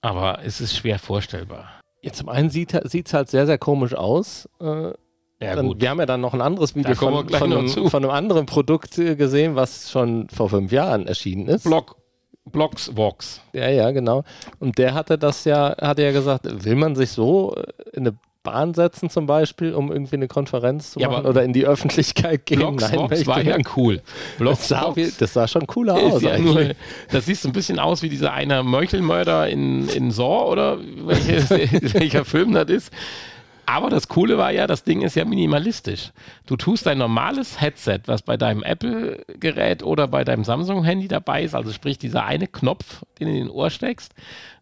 [0.01, 1.69] Aber es ist schwer vorstellbar.
[2.03, 4.49] Ja, zum einen sieht es halt sehr, sehr komisch aus.
[4.61, 4.93] Äh,
[5.41, 8.11] ja, dann, wir haben ja dann noch ein anderes Video von, von, einem, von, einem,
[8.11, 11.65] anderen Produkt äh, gesehen, was schon vor fünf Jahren erschienen ist.
[11.65, 11.97] Block,
[12.45, 13.41] Blocks Vox.
[13.53, 14.25] Ja, ja, genau.
[14.59, 18.19] Und der hatte das ja, hatte ja gesagt, will man sich so äh, in eine
[18.43, 22.47] Bahn setzen zum Beispiel, um irgendwie eine Konferenz zu ja, machen oder in die Öffentlichkeit
[22.47, 22.59] gehen.
[22.59, 24.01] Blocksbox war ja cool.
[24.39, 26.23] Das sah, das sah, schon cooler aus.
[26.23, 26.75] Ja nur,
[27.11, 31.51] das sieht so ein bisschen aus wie dieser eine Meuchelmörder in, in Saw oder welches,
[31.95, 32.93] welcher Film das ist.
[33.69, 36.13] Aber das Coole war ja, das Ding ist ja minimalistisch.
[36.47, 41.55] Du tust dein normales Headset, was bei deinem Apple-Gerät oder bei deinem Samsung-Handy dabei ist,
[41.55, 44.15] also sprich dieser eine Knopf, den du in den Ohr steckst,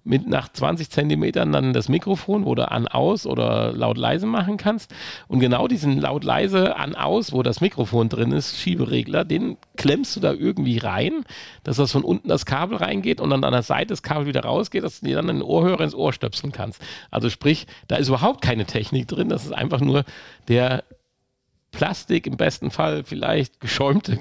[0.07, 4.57] mit nach 20 Zentimetern dann das Mikrofon, wo du an, aus oder laut leise machen
[4.57, 4.95] kannst.
[5.29, 10.17] Und genau diesen laut leise an, aus, wo das Mikrofon drin ist, Schieberegler, den klemmst
[10.17, 11.25] du da irgendwie rein,
[11.65, 14.45] dass das von unten das Kabel reingeht und dann an der Seite das Kabel wieder
[14.45, 16.81] rausgeht, dass du dir dann einen Ohrhörer ins Ohr stöpseln kannst.
[17.11, 20.05] Also sprich, da ist überhaupt keine Technik drin, das ist einfach nur
[20.49, 20.85] der
[21.73, 24.19] Plastik, im besten Fall vielleicht geschäumte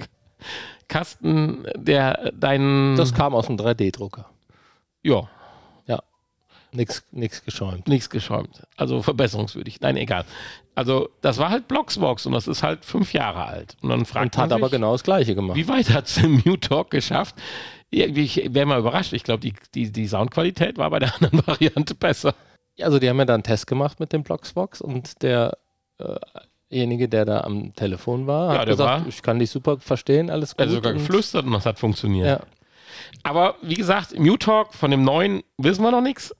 [0.87, 2.95] Kasten, der deinen.
[2.95, 4.25] Das kam aus dem 3D-Drucker.
[5.03, 5.29] Ja,
[6.75, 7.87] Nichts geschäumt.
[7.87, 8.63] Nichts geschäumt.
[8.77, 9.81] Also verbesserungswürdig.
[9.81, 10.25] Nein, egal.
[10.75, 13.77] Also das war halt Bloxbox und das ist halt fünf Jahre alt.
[13.81, 15.57] Und dann fragt und hat sich, aber genau das Gleiche gemacht.
[15.57, 17.35] Wie weit hat es im New Talk geschafft?
[17.89, 19.13] Ich wäre mal überrascht.
[19.13, 22.35] Ich glaube, die, die, die Soundqualität war bei der anderen Variante besser.
[22.75, 25.57] Ja, also die haben ja dann einen Test gemacht mit dem Bloxbox und der
[25.97, 26.15] äh,
[26.75, 30.29] derjenige, der da am Telefon war, ja, hat gesagt, war, ich kann dich super verstehen,
[30.29, 30.59] alles gut.
[30.59, 32.27] Er hat sogar geflüstert und das hat funktioniert.
[32.27, 32.39] Ja.
[33.23, 36.35] Aber wie gesagt, im Talk von dem neuen wissen wir noch nichts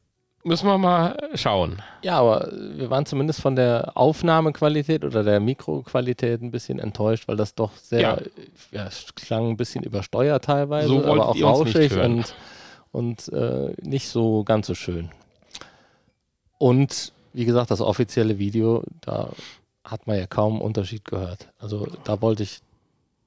[0.45, 1.81] müssen wir mal schauen.
[2.03, 7.35] Ja, aber wir waren zumindest von der Aufnahmequalität oder der Mikroqualität ein bisschen enttäuscht, weil
[7.35, 8.17] das doch sehr, ja.
[8.71, 12.35] ja klang ein bisschen übersteuert teilweise, so aber auch rauschig und,
[12.91, 15.09] und äh, nicht so ganz so schön.
[16.57, 19.29] Und wie gesagt, das offizielle Video, da
[19.83, 21.49] hat man ja kaum Unterschied gehört.
[21.59, 22.61] Also da wollte ich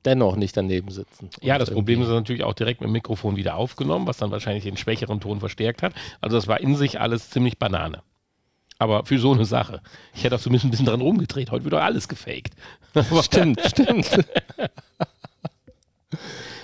[0.08, 1.30] dennoch nicht daneben sitzen.
[1.40, 4.64] Ja, das Problem ist natürlich auch direkt mit dem Mikrofon wieder aufgenommen, was dann wahrscheinlich
[4.64, 5.92] den schwächeren Ton verstärkt hat.
[6.20, 8.02] Also das war in sich alles ziemlich Banane.
[8.78, 9.82] Aber für so eine Sache.
[10.14, 11.50] Ich hätte auch zumindest ein bisschen dran rumgedreht.
[11.50, 12.54] Heute wird doch alles gefaked.
[13.22, 14.24] stimmt, stimmt.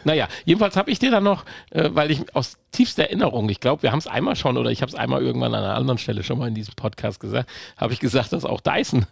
[0.04, 3.82] Naja, jedenfalls habe ich dir dann noch, äh, weil ich aus tiefster Erinnerung, ich glaube,
[3.82, 6.22] wir haben es einmal schon oder ich habe es einmal irgendwann an einer anderen Stelle
[6.22, 9.06] schon mal in diesem Podcast gesagt, habe ich gesagt, dass auch Dyson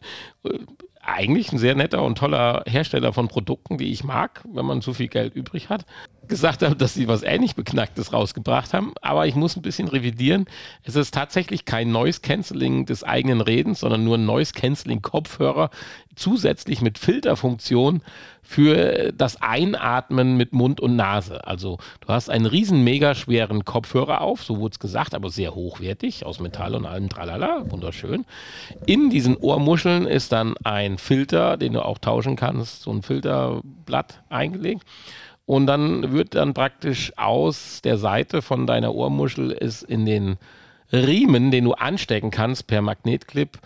[0.45, 0.59] äh,
[1.03, 4.93] eigentlich ein sehr netter und toller Hersteller von Produkten, die ich mag, wenn man so
[4.93, 5.85] viel Geld übrig hat,
[6.33, 10.47] gesagt haben, dass sie was ähnlich Beknacktes rausgebracht haben, aber ich muss ein bisschen revidieren.
[10.83, 15.69] Es ist tatsächlich kein Noise Cancelling des eigenen Redens, sondern nur ein Noise Cancelling Kopfhörer
[16.17, 18.01] zusätzlich mit Filterfunktion
[18.43, 21.47] für das Einatmen mit Mund und Nase.
[21.47, 25.55] Also du hast einen riesen mega schweren Kopfhörer auf, so wurde es gesagt, aber sehr
[25.55, 28.25] hochwertig, aus Metall und allem tralala, wunderschön.
[28.87, 34.23] In diesen Ohrmuscheln ist dann ein Filter, den du auch tauschen kannst, so ein Filterblatt
[34.31, 34.85] eingelegt.
[35.47, 40.37] Und dann wird dann praktisch aus der Seite von deiner Ohrmuschel ist in den
[40.93, 43.59] Riemen, den du anstecken kannst per Magnetclip,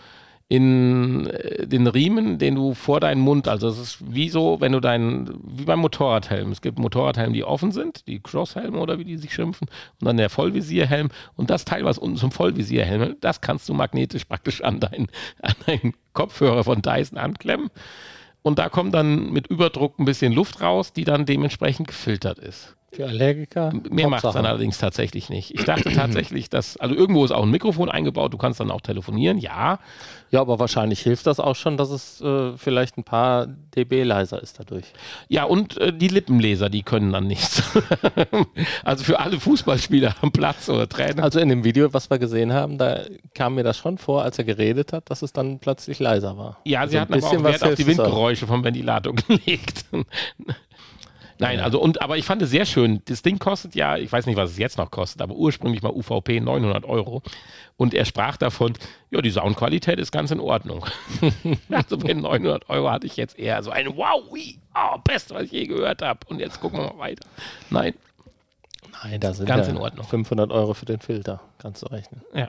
[0.49, 4.71] in äh, den Riemen, den du vor deinen Mund, also es ist wie so, wenn
[4.71, 6.51] du deinen, wie beim Motorradhelm.
[6.51, 9.67] Es gibt Motorradhelme, die offen sind, die Crosshelme oder wie die sich schimpfen,
[9.99, 11.09] und dann der Vollvisierhelm.
[11.35, 15.07] Und das Teil, was unten zum Vollvisierhelm, das kannst du magnetisch praktisch an deinen,
[15.41, 17.69] an deinen Kopfhörer von Dyson anklemmen.
[18.47, 22.76] Und da kommt dann mit Überdruck ein bisschen Luft raus, die dann dementsprechend gefiltert ist.
[22.91, 23.73] Für Allergiker?
[23.89, 25.53] Mehr macht es dann allerdings tatsächlich nicht.
[25.53, 28.81] Ich dachte tatsächlich, dass, also irgendwo ist auch ein Mikrofon eingebaut, du kannst dann auch
[28.81, 29.79] telefonieren, ja.
[30.31, 34.41] Ja, aber wahrscheinlich hilft das auch schon, dass es äh, vielleicht ein paar dB leiser
[34.41, 34.85] ist dadurch.
[35.27, 37.61] Ja, und äh, die Lippenleser, die können dann nichts.
[38.83, 41.23] also für alle Fußballspieler am Platz oder Trainer.
[41.23, 43.01] Also in dem Video, was wir gesehen haben, da
[43.33, 46.57] kam mir das schon vor, als er geredet hat, dass es dann plötzlich leiser war.
[46.65, 49.85] Ja, also sie hatten aber auch Wert auf die Windgeräusche vom Ventilator gelegt.
[51.39, 53.01] Nein, also und aber ich fand es sehr schön.
[53.05, 55.91] Das Ding kostet ja, ich weiß nicht, was es jetzt noch kostet, aber ursprünglich mal
[55.91, 57.21] UVP 900 Euro.
[57.75, 58.73] Und er sprach davon,
[59.11, 60.85] ja, die Soundqualität ist ganz in Ordnung.
[61.69, 65.51] also bei 900 Euro hatte ich jetzt eher so ein Wow, oh, best, was ich
[65.51, 66.19] je gehört habe.
[66.27, 67.27] Und jetzt gucken wir mal weiter.
[67.69, 67.93] Nein.
[69.03, 70.07] Nein, da sind ganz ja in Ordnung.
[70.07, 72.21] 500 Euro für den Filter, kannst du rechnen.
[72.33, 72.47] Ja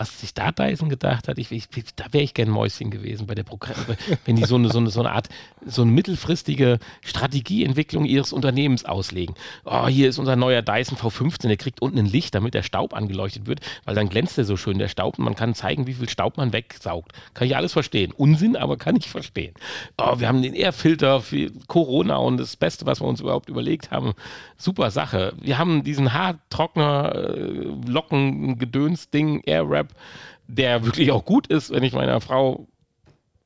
[0.00, 3.34] was sich da Dyson gedacht hat, ich, ich, da wäre ich gern Mäuschen gewesen bei
[3.34, 3.76] der Programm,
[4.24, 5.28] wenn die so eine, so, eine, so eine Art,
[5.66, 9.34] so eine mittelfristige Strategieentwicklung ihres Unternehmens auslegen.
[9.66, 12.94] Oh, hier ist unser neuer Dyson V15, der kriegt unten ein Licht, damit der Staub
[12.94, 15.92] angeleuchtet wird, weil dann glänzt er so schön, der Staub, und man kann zeigen, wie
[15.92, 17.12] viel Staub man wegsaugt.
[17.34, 18.12] Kann ich alles verstehen.
[18.16, 19.52] Unsinn, aber kann ich verstehen.
[19.98, 23.90] Oh, wir haben den Airfilter für Corona und das Beste, was wir uns überhaupt überlegt
[23.90, 24.14] haben.
[24.56, 25.34] Super Sache.
[25.38, 29.42] Wir haben diesen Haartrockner, äh, Locken, Gedöns, Ding,
[29.90, 32.66] Airwrap der wirklich auch gut ist, wenn ich meiner Frau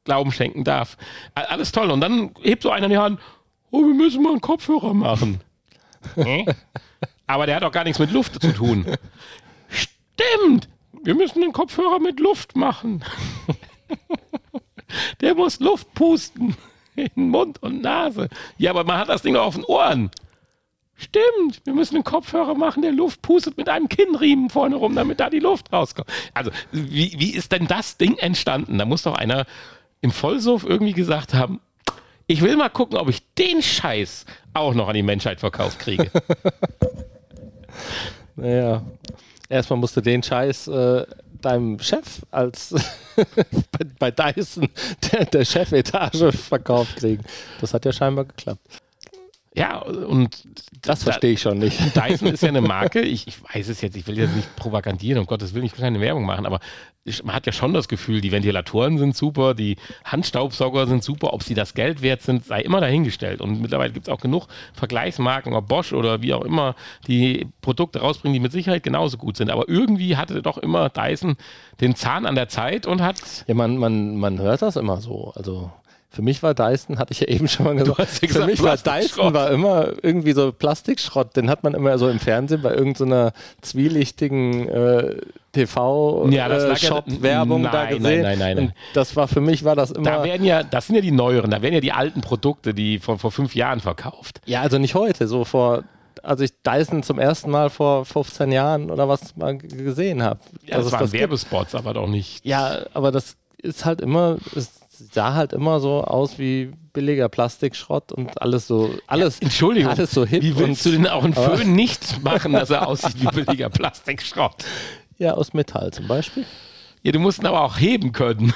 [0.04, 0.96] Glauben schenken darf.
[1.34, 1.90] Alles toll.
[1.90, 3.20] Und dann hebt so einer die Hand,
[3.70, 5.40] oh, wir müssen mal einen Kopfhörer machen.
[7.26, 8.84] Aber der hat auch gar nichts mit Luft zu tun.
[9.68, 10.68] Stimmt,
[11.02, 13.02] wir müssen den Kopfhörer mit Luft machen.
[15.22, 16.54] der muss Luft pusten
[16.94, 18.28] in Mund und Nase.
[18.58, 20.10] Ja, aber man hat das Ding auf den Ohren.
[21.04, 25.20] Stimmt, wir müssen einen Kopfhörer machen, der Luft pustet mit einem Kinnriemen vorne rum, damit
[25.20, 26.08] da die Luft rauskommt.
[26.32, 28.78] Also, wie, wie ist denn das Ding entstanden?
[28.78, 29.44] Da muss doch einer
[30.00, 31.60] im Vollsuff irgendwie gesagt haben,
[32.26, 36.10] ich will mal gucken, ob ich den Scheiß auch noch an die Menschheit verkauft kriege.
[38.36, 38.82] naja,
[39.48, 41.04] erstmal musste den Scheiß äh,
[41.42, 42.74] deinem Chef als
[43.72, 44.68] bei, bei Dyson
[45.12, 47.22] der, der Chefetage verkauft kriegen.
[47.60, 48.83] Das hat ja scheinbar geklappt.
[49.56, 50.42] Ja, und
[50.82, 51.78] das verstehe ich schon nicht.
[51.96, 55.20] Dyson ist ja eine Marke, ich, ich, weiß es jetzt, ich will jetzt nicht propagandieren,
[55.20, 56.58] um Gottes Willen, ich will keine Werbung machen, aber
[57.22, 61.42] man hat ja schon das Gefühl, die Ventilatoren sind super, die Handstaubsauger sind super, ob
[61.42, 63.40] sie das Geld wert sind, sei immer dahingestellt.
[63.40, 66.74] Und mittlerweile gibt es auch genug Vergleichsmarken, ob Bosch oder wie auch immer,
[67.06, 69.50] die Produkte rausbringen, die mit Sicherheit genauso gut sind.
[69.50, 71.36] Aber irgendwie hatte doch immer Dyson
[71.80, 73.20] den Zahn an der Zeit und hat.
[73.46, 75.32] Ja, man, man, man hört das immer so.
[75.36, 75.70] Also
[76.14, 78.62] für mich war Dyson, hatte ich ja eben schon mal gesagt, ja gesagt für mich
[78.62, 81.36] war Dyson war immer irgendwie so Plastikschrott.
[81.36, 85.16] Den hat man immer so im Fernsehen bei irgendeiner so zwielichtigen äh,
[85.52, 88.22] TV-Shop-Werbung ja, äh, da gesehen.
[88.22, 88.72] Nein, nein, nein, nein.
[88.94, 90.04] das war für mich war das immer.
[90.04, 93.00] Da werden ja, das sind ja die neueren, da werden ja die alten Produkte, die
[93.00, 94.40] vor, vor fünf Jahren verkauft.
[94.46, 95.82] Ja, also nicht heute, so vor
[96.22, 100.38] als ich Dyson zum ersten Mal vor 15 Jahren oder was mal gesehen habe.
[100.64, 101.84] Ja, das waren das Werbespots, gibt.
[101.84, 102.46] aber doch nicht.
[102.46, 108.12] Ja, aber das ist halt immer, ist sah halt immer so aus wie billiger Plastikschrott
[108.12, 110.42] und alles so, alles, ja, Entschuldigung, alles so hip.
[110.42, 114.64] Wie willst du denn auch einen Föhn nicht machen, dass er aussieht wie billiger Plastikschrott?
[115.18, 116.44] Ja, aus Metall zum Beispiel.
[117.02, 118.54] Ja, du musst ihn aber auch heben können.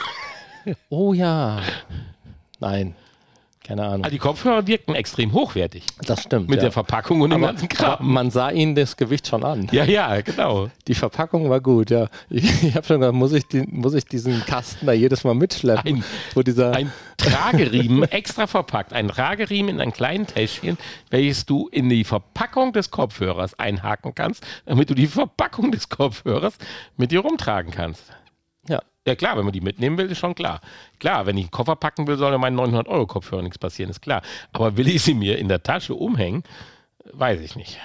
[0.90, 1.60] Oh ja.
[2.60, 2.94] Nein,
[3.68, 4.04] keine Ahnung.
[4.04, 5.84] Also die Kopfhörer wirkten extrem hochwertig.
[6.06, 6.48] Das stimmt.
[6.48, 6.62] Mit ja.
[6.62, 7.98] der Verpackung und dem ganzen Kram.
[8.00, 9.68] Man sah ihnen das Gewicht schon an.
[9.72, 10.70] Ja, ja, genau.
[10.86, 12.08] Die Verpackung war gut, ja.
[12.30, 15.34] Ich, ich habe schon gedacht, muss ich, die, muss ich diesen Kasten da jedes Mal
[15.34, 15.96] mitschleppen?
[15.96, 16.04] Ein,
[16.34, 18.94] wo dieser ein Trageriemen extra verpackt.
[18.94, 20.78] Ein Trageriemen in einem kleinen Täschchen,
[21.10, 26.56] welches du in die Verpackung des Kopfhörers einhaken kannst, damit du die Verpackung des Kopfhörers
[26.96, 28.04] mit dir rumtragen kannst.
[29.08, 30.60] Ja klar, wenn man die mitnehmen will, ist schon klar.
[31.00, 33.90] Klar, wenn ich einen Koffer packen will, soll ja meinen 900 Euro Kopfhörer nichts passieren,
[33.90, 34.20] ist klar.
[34.52, 36.44] Aber will ich sie mir in der Tasche umhängen,
[37.12, 37.78] Weiß ich nicht.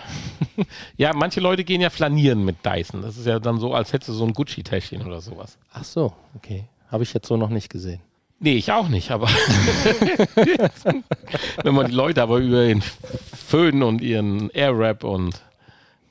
[0.98, 3.02] ja, manche Leute gehen ja flanieren mit Dyson.
[3.02, 5.58] Das ist ja dann so, als hättest du so ein Gucci-Täschchen oder sowas.
[5.72, 6.66] Ach so, okay.
[6.92, 8.02] Habe ich jetzt so noch nicht gesehen.
[8.40, 9.28] Nee, ich auch nicht, aber
[11.64, 15.42] wenn man die Leute aber über den Föhn und ihren Airwrap und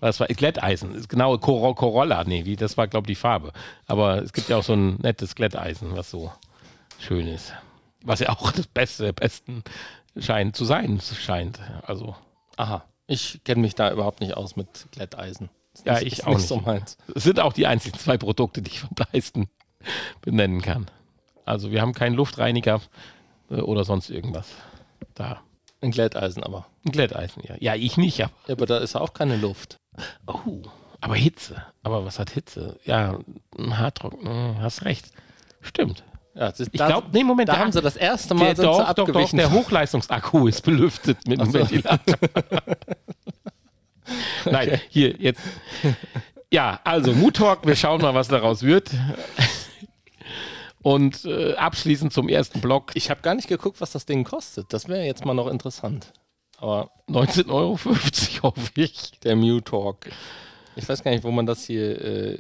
[0.03, 3.53] was war Glätteisen, ist genau Cor Corolla, nee, wie, das war glaube ich die Farbe.
[3.87, 6.33] Aber es gibt ja auch so ein nettes Glätteisen, was so
[6.99, 7.55] schön ist.
[8.03, 9.63] Was ja auch das Beste der Besten
[10.19, 11.61] scheint zu sein, scheint.
[11.87, 12.17] Also.
[12.57, 12.85] Aha.
[13.07, 15.51] Ich kenne mich da überhaupt nicht aus mit Glätteisen.
[15.85, 16.49] Ja, ich auch nicht.
[16.49, 16.99] So meins.
[17.15, 19.47] Es sind auch die einzigen zwei Produkte, die ich von Dyson
[20.21, 20.91] benennen kann.
[21.45, 22.81] Also wir haben keinen Luftreiniger
[23.51, 24.49] äh, oder sonst irgendwas
[25.15, 25.43] da.
[25.81, 26.67] Ein Glätteisen aber.
[26.85, 27.55] Ein Glätteisen, ja.
[27.61, 28.33] Ja, ich nicht, aber.
[28.49, 29.79] Ja, aber da ist auch keine Luft.
[30.27, 30.63] Oh,
[31.01, 31.63] aber Hitze.
[31.83, 32.79] Aber was hat Hitze?
[32.85, 33.19] Ja,
[33.59, 34.27] ein Haartrocken.
[34.27, 35.11] Hm, hast recht.
[35.61, 36.05] Stimmt.
[36.35, 37.49] Ja, ist, ich glaube, nee, Moment.
[37.49, 41.41] Da haben sie das erste Mal der, doch, doch, doch, der Hochleistungsakku ist belüftet mit
[41.41, 42.17] einem Ventilator.
[44.45, 44.81] Nein, okay.
[44.89, 45.43] hier, jetzt.
[46.51, 48.91] Ja, also Mood Talk, wir schauen mal, was daraus wird.
[50.83, 52.93] Und äh, abschließend zum ersten Block.
[52.95, 54.73] Ich habe gar nicht geguckt, was das Ding kostet.
[54.73, 56.13] Das wäre jetzt mal noch interessant.
[56.63, 57.79] Aber 19,50 Euro
[58.45, 59.11] hoffe ich.
[59.25, 60.07] Der Mew Talk.
[60.77, 62.01] Ich weiß gar nicht, wo man das hier.
[62.01, 62.39] Äh,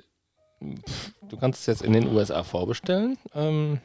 [0.60, 3.18] du kannst es jetzt in den USA vorbestellen.
[3.34, 3.80] Ähm,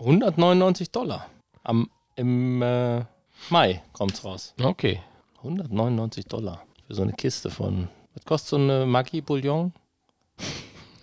[0.00, 1.28] 199 Dollar.
[1.62, 3.04] Am, Im äh,
[3.48, 4.54] Mai kommt es raus.
[4.60, 5.00] Okay.
[5.38, 7.88] 199 Dollar für so eine Kiste von.
[8.14, 9.72] Was kostet so eine Maggi Bouillon?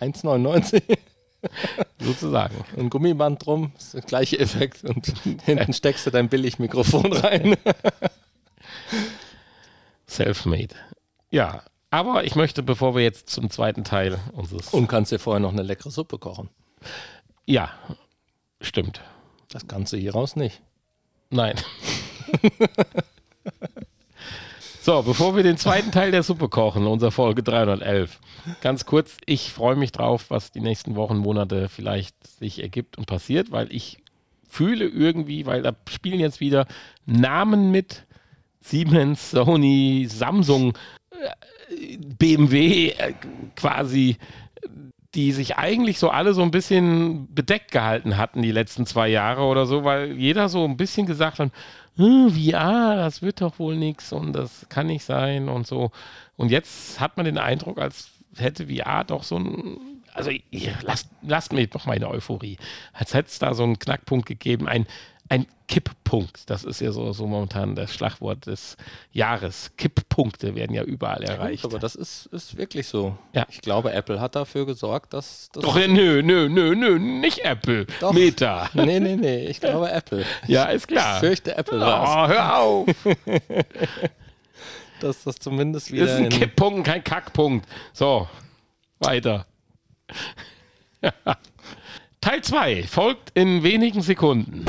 [0.01, 0.97] 1,99.
[1.99, 2.65] Sozusagen.
[2.77, 5.13] Ein Gummiband drum, ist der gleiche Effekt und
[5.45, 7.55] hinten steckst du dein Billigmikrofon rein.
[10.11, 10.75] Selfmade.
[11.29, 14.73] Ja, aber ich möchte, bevor wir jetzt zum zweiten Teil unseres.
[14.73, 16.49] Und kannst dir vorher noch eine leckere Suppe kochen.
[17.45, 17.71] Ja,
[18.59, 19.01] stimmt.
[19.49, 20.61] Das Ganze hieraus nicht.
[21.29, 21.55] Nein.
[24.83, 28.19] So, bevor wir den zweiten Teil der Suppe kochen, unserer Folge 311,
[28.61, 33.05] ganz kurz, ich freue mich drauf, was die nächsten Wochen, Monate vielleicht sich ergibt und
[33.05, 33.99] passiert, weil ich
[34.49, 36.65] fühle irgendwie, weil da spielen jetzt wieder
[37.05, 38.07] Namen mit,
[38.61, 40.73] Siemens, Sony, Samsung,
[42.17, 43.13] BMW äh,
[43.55, 44.17] quasi,
[45.15, 49.41] die sich eigentlich so alle so ein bisschen bedeckt gehalten hatten die letzten zwei Jahre
[49.43, 51.51] oder so, weil jeder so ein bisschen gesagt hat,
[51.97, 55.91] hm, VR, das wird doch wohl nichts und das kann nicht sein und so.
[56.37, 59.77] Und jetzt hat man den Eindruck, als hätte VR doch so ein,
[60.13, 60.31] also
[60.83, 62.57] lasst, lasst mir doch meine Euphorie,
[62.93, 64.87] als hätte es da so einen Knackpunkt gegeben, ein,
[65.31, 66.49] ein Kipppunkt.
[66.49, 68.75] Das ist ja so, so momentan das Schlagwort des
[69.13, 69.71] Jahres.
[69.77, 71.63] Kipppunkte werden ja überall erreicht.
[71.63, 73.17] aber das ist, ist wirklich so.
[73.31, 73.47] Ja.
[73.49, 75.47] Ich glaube, Apple hat dafür gesorgt, dass.
[75.53, 75.63] das.
[75.63, 77.85] Doch, nö, nö, nö, nö, nicht Apple.
[78.01, 78.11] Doch.
[78.11, 78.69] Meta.
[78.73, 80.25] Nee, nee, nee, ich glaube Apple.
[80.47, 81.15] ja, ist klar.
[81.15, 82.87] Ich fürchte Apple Oh, hör auf.
[84.99, 86.07] dass das zumindest wieder.
[86.07, 87.65] Das ist ein Kipppunkt, kein Kackpunkt.
[87.93, 88.27] So,
[88.99, 89.45] weiter.
[92.19, 94.65] Teil 2 folgt in wenigen Sekunden.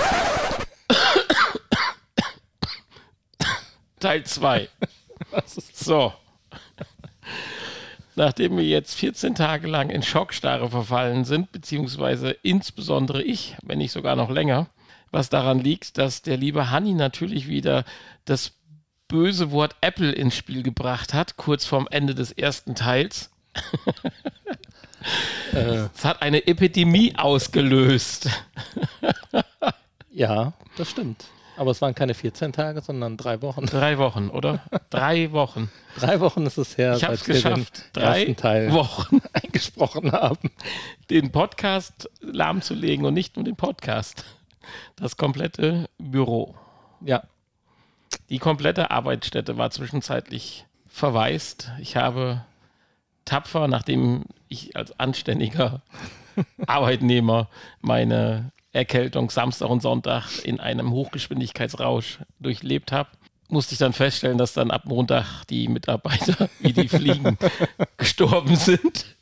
[4.01, 4.69] Teil 2.
[5.73, 6.13] So.
[8.15, 13.93] Nachdem wir jetzt 14 Tage lang in Schockstarre verfallen sind, beziehungsweise insbesondere ich, wenn nicht
[13.93, 14.69] sogar noch länger,
[15.11, 17.85] was daran liegt, dass der liebe Hanni natürlich wieder
[18.25, 18.53] das
[19.09, 23.31] böse Wort Apple ins Spiel gebracht hat, kurz vorm Ende des ersten Teils.
[25.53, 25.89] Äh.
[25.93, 28.29] Es hat eine Epidemie ausgelöst.
[30.13, 31.27] ja, das stimmt.
[31.57, 33.67] Aber es waren keine 14 Tage, sondern drei Wochen.
[33.67, 34.63] Drei Wochen, oder?
[34.91, 35.71] drei Wochen.
[35.99, 40.13] Drei Wochen ist es her, ich seit wir geschafft, den drei ersten Teil Wochen eingesprochen
[40.13, 40.51] haben.
[41.11, 44.25] Den Podcast lahmzulegen und nicht nur den Podcast.
[44.97, 46.55] Das komplette Büro.
[47.01, 47.23] Ja.
[48.31, 51.71] Die komplette Arbeitsstätte war zwischenzeitlich verwaist.
[51.81, 52.45] Ich habe
[53.25, 55.83] tapfer, nachdem ich als anständiger
[56.67, 57.49] Arbeitnehmer
[57.81, 63.11] meine Erkältung Samstag und Sonntag in einem Hochgeschwindigkeitsrausch durchlebt habe,
[63.49, 67.37] musste ich dann feststellen, dass dann ab Montag die Mitarbeiter, wie die fliegen,
[67.99, 69.17] gestorben sind.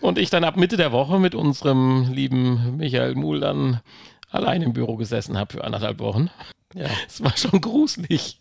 [0.00, 3.80] Und ich dann ab Mitte der Woche mit unserem lieben Michael Muhl dann
[4.30, 6.30] allein im Büro gesessen habe für anderthalb Wochen.
[6.74, 6.88] Ja.
[7.06, 8.40] Es war schon gruselig.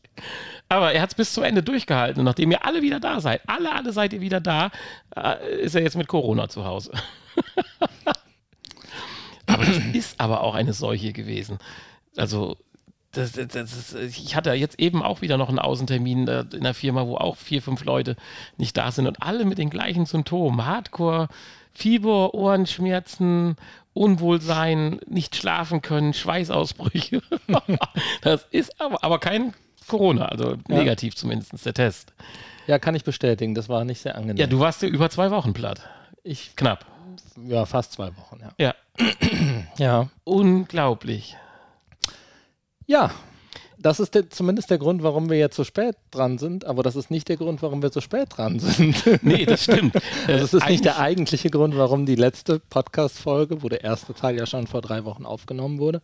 [0.67, 2.19] Aber er hat es bis zum Ende durchgehalten.
[2.19, 4.71] Und nachdem ihr alle wieder da seid, alle, alle seid ihr wieder da,
[5.15, 6.91] äh, ist er jetzt mit Corona zu Hause.
[9.47, 11.57] Aber das ist aber auch eine Seuche gewesen.
[12.15, 12.57] Also,
[13.11, 17.05] das, das, das, ich hatte jetzt eben auch wieder noch einen Außentermin in der Firma,
[17.05, 18.15] wo auch vier, fünf Leute
[18.57, 20.65] nicht da sind und alle mit den gleichen Symptomen.
[20.65, 21.27] Hardcore,
[21.73, 23.55] Fieber, Ohrenschmerzen,
[23.93, 27.21] Unwohlsein, nicht schlafen können, Schweißausbrüche.
[28.21, 29.53] das ist aber, aber kein
[29.87, 30.57] Corona, also ja.
[30.67, 32.13] negativ zumindest der Test.
[32.65, 33.53] Ja, kann ich bestätigen.
[33.55, 34.37] Das war nicht sehr angenehm.
[34.37, 35.81] Ja, du warst ja über zwei Wochen platt.
[36.23, 36.85] Ich knapp.
[37.47, 38.73] Ja, fast zwei Wochen, ja.
[38.99, 39.05] Ja.
[39.77, 40.09] ja.
[40.23, 41.35] Unglaublich.
[42.85, 43.11] Ja,
[43.83, 46.95] das ist der, zumindest der Grund, warum wir jetzt so spät dran sind, aber das
[46.95, 49.03] ist nicht der Grund, warum wir so spät dran sind.
[49.23, 49.95] nee, das stimmt.
[50.27, 54.37] Also es ist nicht der eigentliche Grund, warum die letzte Podcast-Folge, wo der erste Teil
[54.37, 56.01] ja schon vor drei Wochen aufgenommen wurde,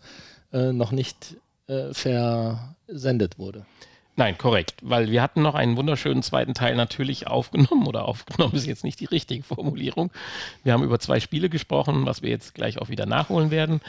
[0.51, 1.37] äh, noch nicht
[1.67, 3.65] äh, versendet wurde.
[4.19, 8.65] Nein, korrekt, weil wir hatten noch einen wunderschönen zweiten Teil natürlich aufgenommen oder aufgenommen ist
[8.65, 10.11] jetzt nicht die richtige Formulierung.
[10.61, 13.79] Wir haben über zwei Spiele gesprochen, was wir jetzt gleich auch wieder nachholen werden.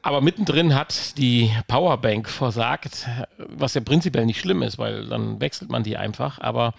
[0.00, 5.70] Aber mittendrin hat die Powerbank versagt, was ja prinzipiell nicht schlimm ist, weil dann wechselt
[5.70, 6.38] man die einfach.
[6.38, 6.74] Aber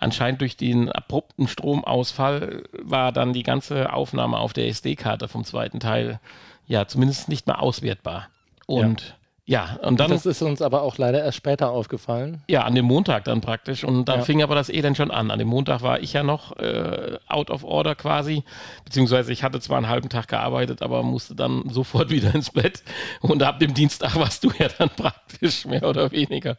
[0.00, 5.78] anscheinend durch den abrupten Stromausfall war dann die ganze Aufnahme auf der SD-Karte vom zweiten
[5.78, 6.18] Teil
[6.66, 8.30] ja zumindest nicht mehr auswertbar.
[8.66, 9.14] Und ja.
[9.44, 10.10] Ja, und dann.
[10.10, 12.44] Das ist uns aber auch leider erst später aufgefallen.
[12.48, 13.82] Ja, an dem Montag dann praktisch.
[13.82, 14.24] Und dann ja.
[14.24, 15.32] fing aber das Elend schon an.
[15.32, 18.44] An dem Montag war ich ja noch äh, out of order quasi.
[18.84, 22.84] Beziehungsweise ich hatte zwar einen halben Tag gearbeitet, aber musste dann sofort wieder ins Bett.
[23.20, 26.56] Und ab dem Dienstag warst du ja dann praktisch mehr oder weniger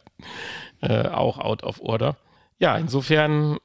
[0.82, 2.16] äh, auch out of order.
[2.58, 3.56] Ja, insofern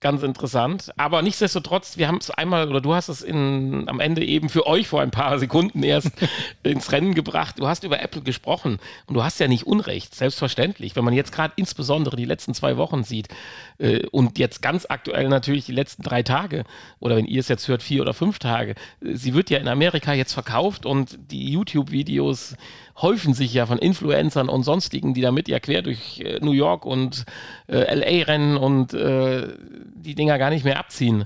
[0.00, 0.90] ganz interessant.
[0.96, 4.66] Aber nichtsdestotrotz, wir haben es einmal, oder du hast es in, am Ende eben für
[4.66, 6.12] euch vor ein paar Sekunden erst
[6.62, 7.58] ins Rennen gebracht.
[7.58, 10.94] Du hast über Apple gesprochen und du hast ja nicht Unrecht, selbstverständlich.
[10.94, 13.28] Wenn man jetzt gerade insbesondere die letzten zwei Wochen sieht
[13.78, 16.64] äh, und jetzt ganz aktuell natürlich die letzten drei Tage
[17.00, 20.12] oder wenn ihr es jetzt hört, vier oder fünf Tage, sie wird ja in Amerika
[20.12, 22.56] jetzt verkauft und die YouTube-Videos
[23.00, 26.84] häufen sich ja von Influencern und sonstigen, die damit ja quer durch äh, New York
[26.84, 27.24] und
[27.68, 29.48] äh, LA rennen und äh,
[29.94, 31.24] die Dinger gar nicht mehr abziehen.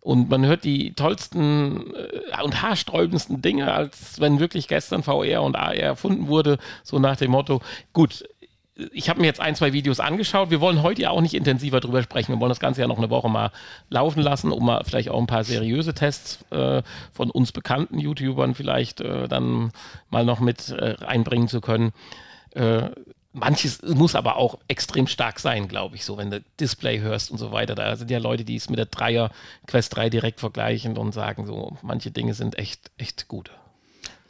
[0.00, 5.54] Und man hört die tollsten äh, und haarsträubendsten Dinge, als wenn wirklich gestern VR und
[5.54, 7.60] AR erfunden wurde, so nach dem Motto,
[7.92, 8.24] gut,
[8.92, 10.50] ich habe mir jetzt ein, zwei Videos angeschaut.
[10.50, 12.32] Wir wollen heute ja auch nicht intensiver drüber sprechen.
[12.32, 13.50] Wir wollen das Ganze ja noch eine Woche mal
[13.90, 18.54] laufen lassen, um mal vielleicht auch ein paar seriöse Tests äh, von uns bekannten YouTubern
[18.54, 19.72] vielleicht äh, dann
[20.10, 21.92] mal noch mit äh, einbringen zu können.
[22.52, 22.90] Äh,
[23.32, 27.38] manches muss aber auch extrem stark sein, glaube ich, so wenn du Display hörst und
[27.38, 27.74] so weiter.
[27.74, 29.30] Da sind ja Leute, die es mit der Dreier
[29.66, 33.50] Quest 3 direkt vergleichen und sagen so, manche Dinge sind echt, echt gut.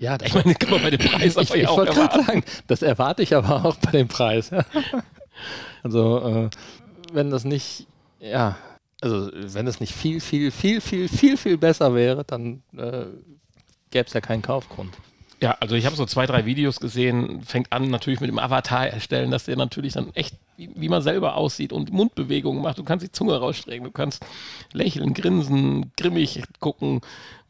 [0.02, 2.42] Ja, ich meine, kann man bei dem Preis aber ich, ja ich wollte gerade sagen,
[2.66, 4.50] das erwarte ich aber auch bei dem Preis.
[5.84, 6.50] also, äh,
[7.12, 7.86] wenn das nicht,
[8.18, 8.56] ja,
[9.00, 13.04] also wenn das nicht viel, viel, viel, viel, viel, viel besser wäre, dann äh,
[13.92, 14.92] gäbe es ja keinen Kaufgrund.
[15.40, 18.88] Ja, also ich habe so zwei, drei Videos gesehen, fängt an natürlich mit dem Avatar
[18.88, 22.78] erstellen, dass der natürlich dann echt, wie, wie, man selber aussieht und Mundbewegungen macht.
[22.78, 24.24] Du kannst die Zunge rausstrecken, du kannst
[24.72, 27.02] lächeln, grinsen, grimmig gucken,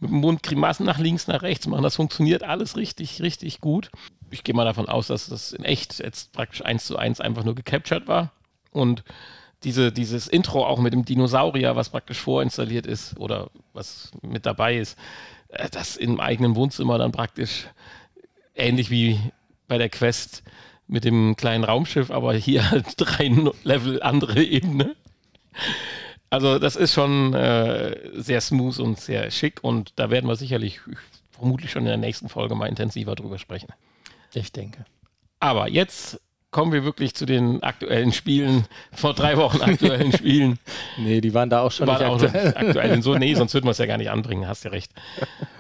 [0.02, 1.84] mit dem Mund Grimassen nach links, nach rechts machen.
[1.84, 3.90] Das funktioniert alles richtig, richtig gut.
[4.30, 7.44] Ich gehe mal davon aus, dass das in echt jetzt praktisch eins zu eins einfach
[7.44, 8.32] nur gecaptured war.
[8.72, 9.04] Und
[9.62, 14.76] diese, dieses Intro auch mit dem Dinosaurier, was praktisch vorinstalliert ist oder was mit dabei
[14.76, 14.98] ist,
[15.48, 17.68] äh, das im eigenen Wohnzimmer dann praktisch
[18.56, 19.20] ähnlich wie
[19.68, 20.42] bei der Quest
[20.88, 23.28] mit dem kleinen Raumschiff, aber hier halt drei
[23.62, 24.96] Level andere Ebene.
[26.32, 30.80] Also das ist schon äh, sehr smooth und sehr schick und da werden wir sicherlich
[31.30, 33.68] vermutlich schon in der nächsten Folge mal intensiver drüber sprechen.
[34.32, 34.86] Ich denke.
[35.40, 36.18] Aber jetzt
[36.50, 40.58] kommen wir wirklich zu den aktuellen Spielen, vor drei Wochen aktuellen Spielen.
[40.96, 42.52] nee, die waren da auch schon waren nicht aktuell.
[42.54, 43.02] Auch aktuell.
[43.02, 44.90] So, nee, sonst würden wir es ja gar nicht anbringen, hast ja recht.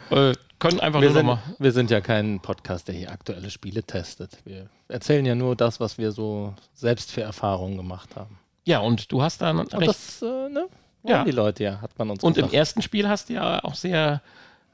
[0.08, 1.42] Äh, können einfach wir nur sind, mal.
[1.58, 4.38] Wir sind ja kein Podcast, der hier aktuelle Spiele testet.
[4.46, 8.38] Wir erzählen ja nur das, was wir so selbst für Erfahrungen gemacht haben.
[8.64, 9.88] Ja, und du hast dann recht.
[9.88, 10.66] Das, äh, ne?
[11.04, 11.24] Ja.
[11.24, 12.52] die Leute ja, hat man uns Und gesagt.
[12.52, 14.22] im ersten Spiel hast du ja auch sehr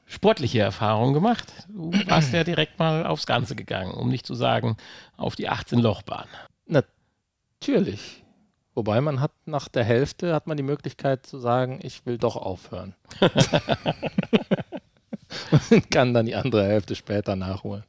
[0.05, 1.51] sportliche Erfahrungen gemacht.
[1.67, 4.77] Du warst ja direkt mal aufs Ganze gegangen, um nicht zu sagen
[5.17, 6.27] auf die 18-Loch-Bahn.
[6.67, 8.23] Natürlich.
[8.75, 12.35] Wobei man hat nach der Hälfte hat man die Möglichkeit zu sagen, ich will doch
[12.35, 12.95] aufhören.
[15.71, 17.83] und kann dann die andere Hälfte später nachholen.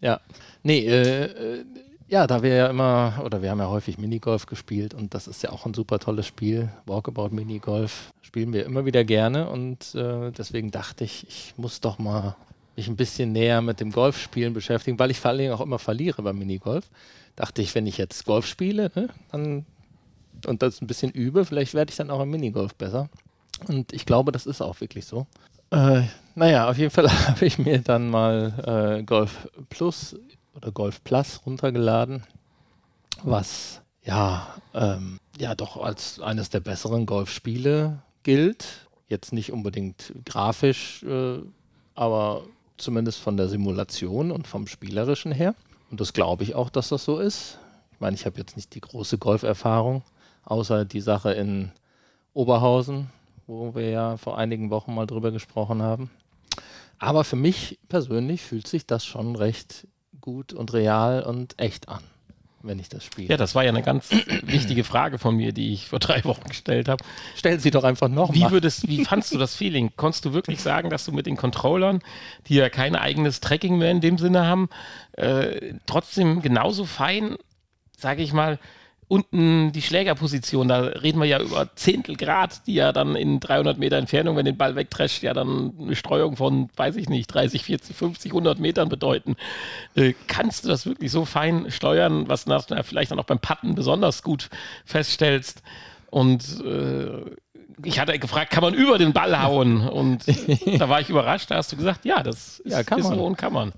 [0.00, 0.20] Ja.
[0.62, 1.64] Nee, äh, äh
[2.08, 5.42] ja, da wir ja immer, oder wir haben ja häufig Minigolf gespielt und das ist
[5.42, 6.70] ja auch ein super tolles Spiel.
[6.86, 11.98] Walkabout Minigolf spielen wir immer wieder gerne und äh, deswegen dachte ich, ich muss doch
[11.98, 12.36] mal
[12.76, 15.78] mich ein bisschen näher mit dem Golfspielen beschäftigen, weil ich vor allen Dingen auch immer
[15.78, 16.90] verliere beim Minigolf.
[17.34, 19.64] Dachte ich, wenn ich jetzt Golf spiele, ne, dann
[20.46, 23.08] und das ein bisschen übe, vielleicht werde ich dann auch im Minigolf besser.
[23.68, 25.26] Und ich glaube, das ist auch wirklich so.
[25.70, 26.02] Äh,
[26.34, 30.16] naja, auf jeden Fall habe ich mir dann mal äh, Golf Plus
[30.56, 32.24] oder Golf Plus runtergeladen,
[33.22, 38.88] was ja, ähm, ja doch als eines der besseren Golfspiele gilt.
[39.08, 41.38] Jetzt nicht unbedingt grafisch, äh,
[41.94, 42.44] aber
[42.76, 45.54] zumindest von der Simulation und vom Spielerischen her.
[45.90, 47.58] Und das glaube ich auch, dass das so ist.
[47.92, 50.02] Ich meine, ich habe jetzt nicht die große Golferfahrung,
[50.44, 51.72] außer die Sache in
[52.34, 53.10] Oberhausen,
[53.46, 56.10] wo wir ja vor einigen Wochen mal drüber gesprochen haben.
[56.98, 59.86] Aber für mich persönlich fühlt sich das schon recht
[60.26, 62.02] gut und real und echt an
[62.66, 63.28] wenn ich das spiele.
[63.28, 64.10] Ja, das war ja eine ganz
[64.42, 67.04] wichtige Frage von mir, die ich vor drei Wochen gestellt habe.
[67.36, 69.92] Stell sie doch einfach noch wie Würdest, wie fandst du das Feeling?
[69.94, 72.02] Konntest du wirklich sagen, dass du mit den Controllern,
[72.48, 74.68] die ja kein eigenes Tracking mehr in dem Sinne haben,
[75.12, 77.36] äh, trotzdem genauso fein,
[77.96, 78.58] sage ich mal,
[79.08, 83.78] unten die Schlägerposition, da reden wir ja über Zehntel Grad, die ja dann in 300
[83.78, 87.62] Meter Entfernung, wenn den Ball wegtrescht, ja dann eine Streuung von, weiß ich nicht, 30,
[87.62, 89.36] 40, 50, 100 Metern bedeuten.
[89.94, 93.74] Äh, kannst du das wirklich so fein steuern, was du vielleicht dann auch beim Patten
[93.74, 94.50] besonders gut
[94.84, 95.62] feststellst?
[96.10, 97.36] Und äh,
[97.84, 99.86] ich hatte gefragt, kann man über den Ball hauen?
[99.86, 100.24] Und
[100.78, 103.18] da war ich überrascht, da hast du gesagt, ja, das ist, ja, kann ist man.
[103.18, 103.72] so und kann man.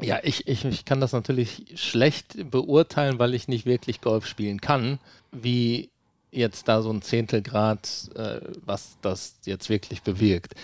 [0.00, 4.60] Ja, ich, ich, ich kann das natürlich schlecht beurteilen, weil ich nicht wirklich Golf spielen
[4.60, 5.00] kann,
[5.32, 5.90] wie
[6.30, 10.54] jetzt da so ein Zehntelgrad, äh, was das jetzt wirklich bewirkt.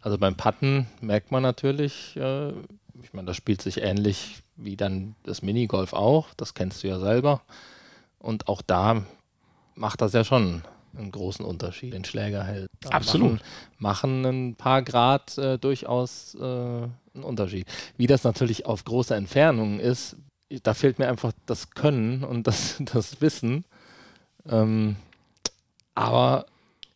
[0.00, 2.50] Also beim Putten merkt man natürlich, äh,
[3.02, 7.00] ich meine, das spielt sich ähnlich wie dann das Minigolf auch, das kennst du ja
[7.00, 7.42] selber.
[8.18, 9.04] Und auch da
[9.74, 10.62] macht das ja schon
[10.96, 12.68] einen großen Unterschied, den Schläger hält.
[12.80, 13.40] Da Absolut.
[13.78, 17.66] Machen, machen, ein paar Grad äh, durchaus äh, ein Unterschied.
[17.96, 20.16] Wie das natürlich auf große Entfernungen ist,
[20.62, 23.64] da fehlt mir einfach das Können und das, das Wissen.
[24.48, 24.96] Ähm,
[25.94, 26.46] aber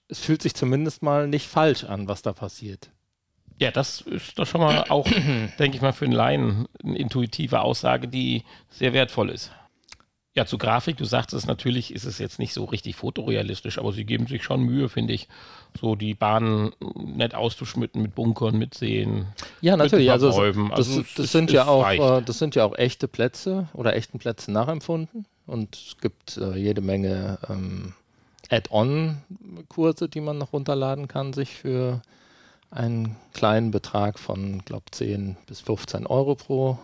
[0.08, 2.90] es fühlt sich zumindest mal nicht falsch an, was da passiert.
[3.60, 5.06] Ja, das ist doch schon mal auch,
[5.58, 9.52] denke ich mal, für einen Laien eine intuitive Aussage, die sehr wertvoll ist.
[10.38, 14.04] Ja, zu Grafik, du sagtest natürlich, ist es jetzt nicht so richtig fotorealistisch, aber sie
[14.04, 15.26] geben sich schon Mühe, finde ich,
[15.76, 19.26] so die Bahnen nett auszuschmücken mit Bunkern, mit Seen.
[19.62, 20.12] Ja, natürlich.
[20.12, 20.68] Also, Bäumen.
[20.68, 23.96] das, also das, das sind ja auch, äh, das sind ja auch echte Plätze oder
[23.96, 25.26] echten Plätze nachempfunden.
[25.44, 27.94] Und es gibt äh, jede Menge ähm,
[28.48, 32.00] Add-on-Kurse, die man noch runterladen kann, sich für
[32.70, 36.78] einen kleinen Betrag von, glaube 10 bis 15 Euro pro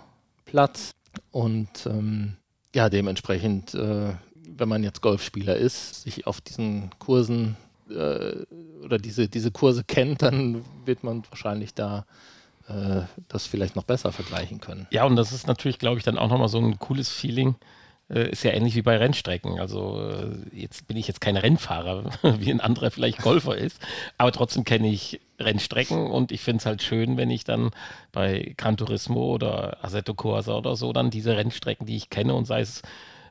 [0.44, 0.90] Platz.
[1.30, 2.36] Und ähm,
[2.75, 4.12] ja, dementsprechend, äh,
[4.47, 7.57] wenn man jetzt Golfspieler ist, sich auf diesen Kursen
[7.89, 8.35] äh,
[8.83, 12.05] oder diese, diese Kurse kennt, dann wird man wahrscheinlich da
[12.68, 14.87] äh, das vielleicht noch besser vergleichen können.
[14.91, 17.55] Ja, und das ist natürlich, glaube ich, dann auch nochmal so ein cooles Feeling.
[18.11, 19.59] Äh, ist ja ähnlich wie bei Rennstrecken.
[19.59, 23.80] Also äh, jetzt bin ich jetzt kein Rennfahrer, wie ein anderer vielleicht Golfer ist,
[24.18, 27.70] aber trotzdem kenne ich Rennstrecken und ich finde es halt schön, wenn ich dann
[28.12, 32.44] bei Gran Turismo oder Assetto Corsa oder so dann diese Rennstrecken, die ich kenne und
[32.46, 32.82] sei es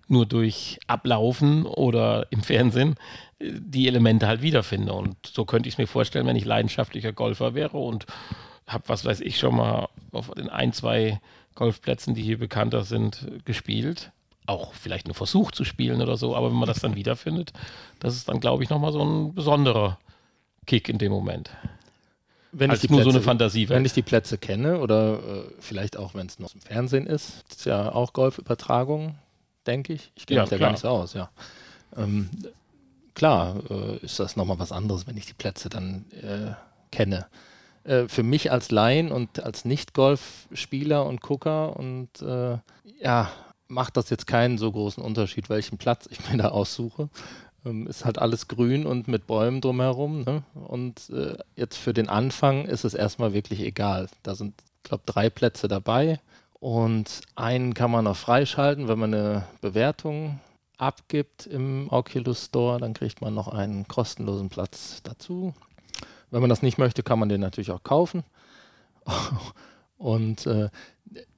[0.07, 2.95] nur durch Ablaufen oder im Fernsehen,
[3.39, 4.93] äh, die Elemente halt wiederfinde.
[4.93, 8.05] Und so könnte ich es mir vorstellen, wenn ich leidenschaftlicher Golfer wäre und
[8.67, 11.19] habe, was weiß ich, schon mal auf den ein, zwei
[11.55, 14.11] Golfplätzen, die hier bekannter sind, gespielt.
[14.45, 17.53] Auch vielleicht nur versucht zu spielen oder so, aber wenn man das dann wiederfindet,
[17.99, 19.97] das ist dann, glaube ich, nochmal so ein besonderer
[20.65, 21.49] Kick in dem Moment
[22.53, 23.67] wenn Als ich die nur Plätze, so eine Fantasie.
[23.67, 27.43] Wenn ich die Plätze kenne oder äh, vielleicht auch, wenn es noch im Fernsehen ist,
[27.49, 29.15] ist ja auch Golfübertragung,
[29.65, 30.11] denke ich.
[30.15, 31.29] Ich kenne ja, mich da gar nicht so aus, ja.
[31.97, 32.29] Ähm,
[33.15, 36.53] klar äh, ist das nochmal was anderes, wenn ich die Plätze dann äh,
[36.91, 37.25] kenne.
[37.85, 42.57] Äh, für mich als Laien und als Nicht-Golfspieler und Gucker und äh,
[43.01, 43.31] ja,
[43.67, 47.09] macht das jetzt keinen so großen Unterschied, welchen Platz ich mir da aussuche.
[47.65, 50.23] Ähm, ist halt alles grün und mit Bäumen drumherum.
[50.23, 50.43] Ne?
[50.53, 54.07] Und äh, jetzt für den Anfang ist es erstmal wirklich egal.
[54.23, 56.19] Da sind, ich glaube, drei Plätze dabei.
[56.59, 60.39] Und einen kann man noch freischalten, wenn man eine Bewertung
[60.77, 65.53] abgibt im Oculus Store, dann kriegt man noch einen kostenlosen Platz dazu.
[66.31, 68.23] Wenn man das nicht möchte, kann man den natürlich auch kaufen.
[69.97, 70.69] Und äh,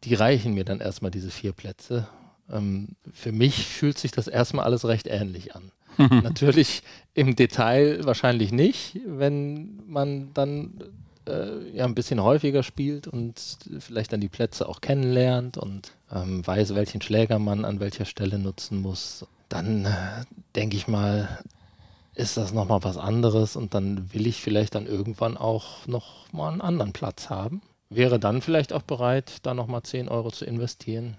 [0.04, 2.08] die reichen mir dann erstmal diese vier Plätze.
[2.52, 5.72] Ähm, für mich fühlt sich das erstmal alles recht ähnlich an.
[5.98, 10.74] Natürlich im Detail wahrscheinlich nicht, wenn man dann
[11.28, 16.46] äh, ja ein bisschen häufiger spielt und vielleicht dann die Plätze auch kennenlernt und ähm,
[16.46, 19.26] weiß, welchen Schläger man an welcher Stelle nutzen muss.
[19.50, 21.40] Dann äh, denke ich mal,
[22.14, 26.62] ist das nochmal was anderes und dann will ich vielleicht dann irgendwann auch nochmal einen
[26.62, 27.62] anderen Platz haben.
[27.96, 31.16] Wäre dann vielleicht auch bereit, da nochmal 10 Euro zu investieren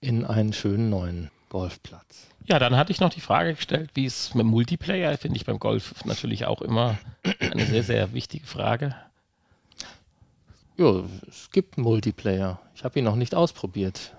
[0.00, 2.26] in einen schönen neuen Golfplatz.
[2.46, 5.60] Ja, dann hatte ich noch die Frage gestellt, wie es mit Multiplayer, finde ich beim
[5.60, 6.98] Golf natürlich auch immer
[7.38, 8.96] eine sehr, sehr wichtige Frage.
[10.76, 12.60] Ja, es gibt Multiplayer.
[12.74, 14.16] Ich habe ihn noch nicht ausprobiert.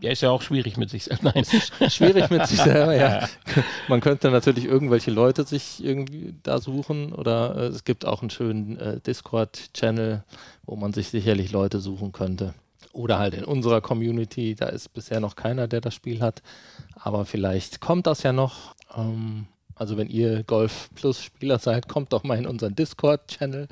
[0.00, 1.32] Ja, ist ja auch schwierig mit sich selber.
[1.34, 1.44] Nein.
[1.90, 3.28] schwierig mit sich selber, ja.
[3.88, 8.30] Man könnte natürlich irgendwelche Leute sich irgendwie da suchen oder äh, es gibt auch einen
[8.30, 10.22] schönen äh, Discord-Channel,
[10.66, 12.54] wo man sich sicherlich Leute suchen könnte.
[12.92, 16.42] Oder halt in unserer Community, da ist bisher noch keiner, der das Spiel hat.
[16.94, 18.74] Aber vielleicht kommt das ja noch.
[18.96, 23.68] Ähm, also wenn ihr Golf Plus Spieler seid, kommt doch mal in unseren Discord-Channel.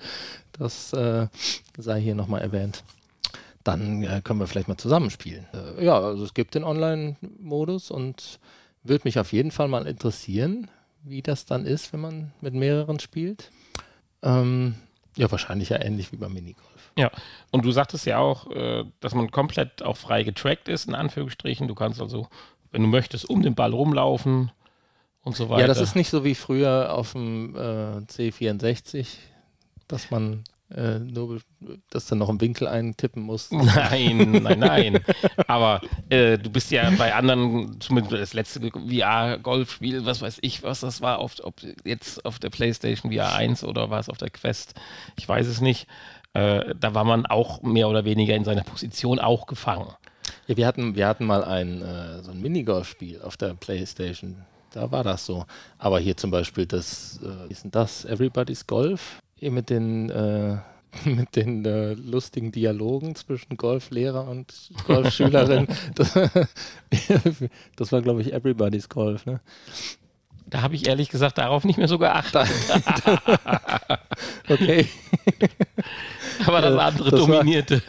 [0.59, 1.29] Das äh,
[1.77, 2.83] sei hier nochmal erwähnt.
[3.67, 5.47] Dann äh, können wir vielleicht mal zusammenspielen.
[5.53, 8.39] Äh, ja, also es gibt den Online-Modus und
[8.85, 10.71] würde mich auf jeden Fall mal interessieren,
[11.03, 13.51] wie das dann ist, wenn man mit mehreren spielt.
[14.23, 14.77] Ähm,
[15.17, 16.93] ja, wahrscheinlich ja ähnlich wie beim Minigolf.
[16.97, 17.11] Ja,
[17.51, 21.67] und du sagtest ja auch, äh, dass man komplett auch frei getrackt ist, in Anführungsstrichen.
[21.67, 22.29] Du kannst also,
[22.71, 24.53] wenn du möchtest, um den Ball rumlaufen
[25.23, 25.62] und so weiter.
[25.62, 29.09] Ja, das ist nicht so wie früher auf dem äh, C64,
[29.89, 30.45] dass man
[30.75, 31.41] äh, nur
[31.91, 33.51] das dann noch im Winkel eintippen muss.
[33.53, 35.01] Nein, nein, nein.
[35.47, 40.81] Aber äh, du bist ja bei anderen, zumindest das letzte VR-Golfspiel, was weiß ich, was
[40.81, 41.55] das war, auf, ob
[41.85, 44.75] jetzt auf der PlayStation VR 1 oder war es auf der Quest,
[45.17, 45.87] ich weiß es nicht.
[46.35, 49.93] Äh, da war man auch mehr oder weniger in seiner Position auch gefangen.
[50.49, 54.45] Ja, wir hatten, wir hatten mal ein, äh, so ein Minigolf-Spiel auf der PlayStation.
[54.73, 55.47] Da war das so.
[55.79, 58.05] Aber hier zum Beispiel das, äh, wie ist denn das?
[58.05, 59.21] Everybody's Golf?
[59.39, 60.57] Hier mit den, äh,
[61.05, 64.53] mit den äh, lustigen Dialogen zwischen Golflehrer und
[64.87, 65.68] Golfschülerin.
[65.95, 66.14] das,
[67.76, 69.41] das war, glaube ich, Everybody's Golf, ne?
[70.49, 72.47] Da habe ich ehrlich gesagt darauf nicht mehr so geachtet.
[74.49, 74.87] okay.
[76.47, 77.74] aber das andere das dominierte.
[77.74, 77.82] War,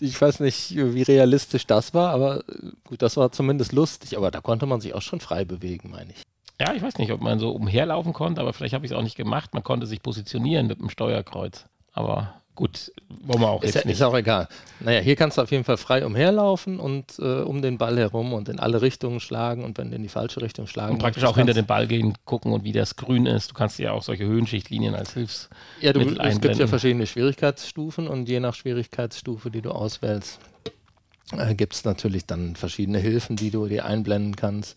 [0.00, 2.44] ich weiß nicht, wie realistisch das war, aber
[2.84, 6.12] gut, das war zumindest lustig, aber da konnte man sich auch schon frei bewegen, meine
[6.12, 6.22] ich.
[6.60, 9.02] Ja, ich weiß nicht, ob man so umherlaufen konnte, aber vielleicht habe ich es auch
[9.02, 9.54] nicht gemacht.
[9.54, 11.66] Man konnte sich positionieren mit dem Steuerkreuz.
[11.92, 13.94] Aber Gut, wollen wir auch ist, jetzt nicht.
[13.94, 14.46] Ist auch egal.
[14.80, 18.34] Naja, hier kannst du auf jeden Fall frei umherlaufen und äh, um den Ball herum
[18.34, 21.24] und in alle Richtungen schlagen und wenn du in die falsche Richtung schlagen Und praktisch
[21.24, 23.52] auch hinter den Ball gehen, gucken und wie das grün ist.
[23.52, 25.48] Du kannst ja auch solche Höhenschichtlinien als Hilfs.
[25.80, 30.38] Ja, du, es gibt ja verschiedene Schwierigkeitsstufen und je nach Schwierigkeitsstufe, die du auswählst,
[31.34, 34.76] äh, gibt es natürlich dann verschiedene Hilfen, die du dir einblenden kannst.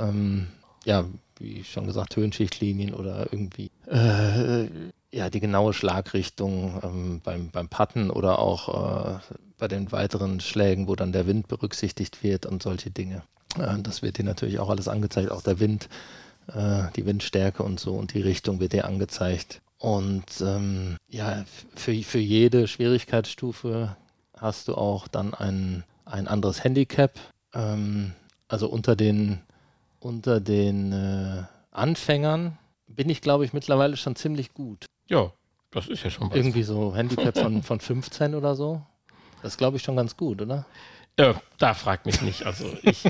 [0.00, 0.48] Ähm,
[0.86, 1.04] ja,
[1.38, 4.68] wie schon gesagt, Höhenschichtlinien oder irgendwie äh,
[5.10, 10.88] ja, die genaue Schlagrichtung ähm, beim, beim Putten oder auch äh, bei den weiteren Schlägen,
[10.88, 13.22] wo dann der Wind berücksichtigt wird und solche Dinge.
[13.58, 15.88] Äh, das wird dir natürlich auch alles angezeigt, auch der Wind,
[16.48, 19.60] äh, die Windstärke und so und die Richtung wird dir angezeigt.
[19.78, 23.96] Und ähm, ja, für, für jede Schwierigkeitsstufe
[24.38, 27.18] hast du auch dann ein, ein anderes Handicap.
[27.52, 28.12] Ähm,
[28.48, 29.40] also unter den,
[30.06, 31.42] unter den äh,
[31.72, 34.86] Anfängern bin ich, glaube ich, mittlerweile schon ziemlich gut.
[35.08, 35.32] Ja,
[35.72, 36.36] das ist ja schon was.
[36.36, 38.80] Irgendwie so Handicap von, von 15 oder so.
[39.42, 40.64] Das glaube ich schon ganz gut, oder?
[41.18, 42.46] Ja, da fragt mich nicht.
[42.46, 43.04] Also ich.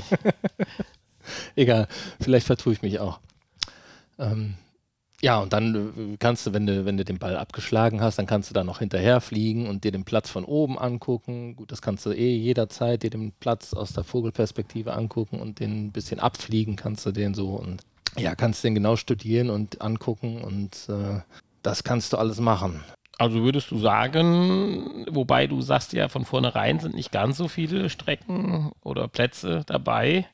[1.55, 1.87] Egal,
[2.19, 3.19] vielleicht vertue ich mich auch.
[4.17, 4.55] Ähm,
[5.21, 8.27] ja, und dann äh, kannst du, wenn du, wenn du den Ball abgeschlagen hast, dann
[8.27, 11.55] kannst du da noch hinterher fliegen und dir den Platz von oben angucken.
[11.55, 15.87] Gut, das kannst du eh jederzeit dir den Platz aus der Vogelperspektive angucken und den
[15.87, 17.81] ein bisschen abfliegen kannst du den so und
[18.17, 21.21] ja, kannst den genau studieren und angucken und äh,
[21.63, 22.83] das kannst du alles machen.
[23.19, 27.89] Also würdest du sagen, wobei du sagst ja von vornherein sind nicht ganz so viele
[27.89, 30.27] Strecken oder Plätze dabei.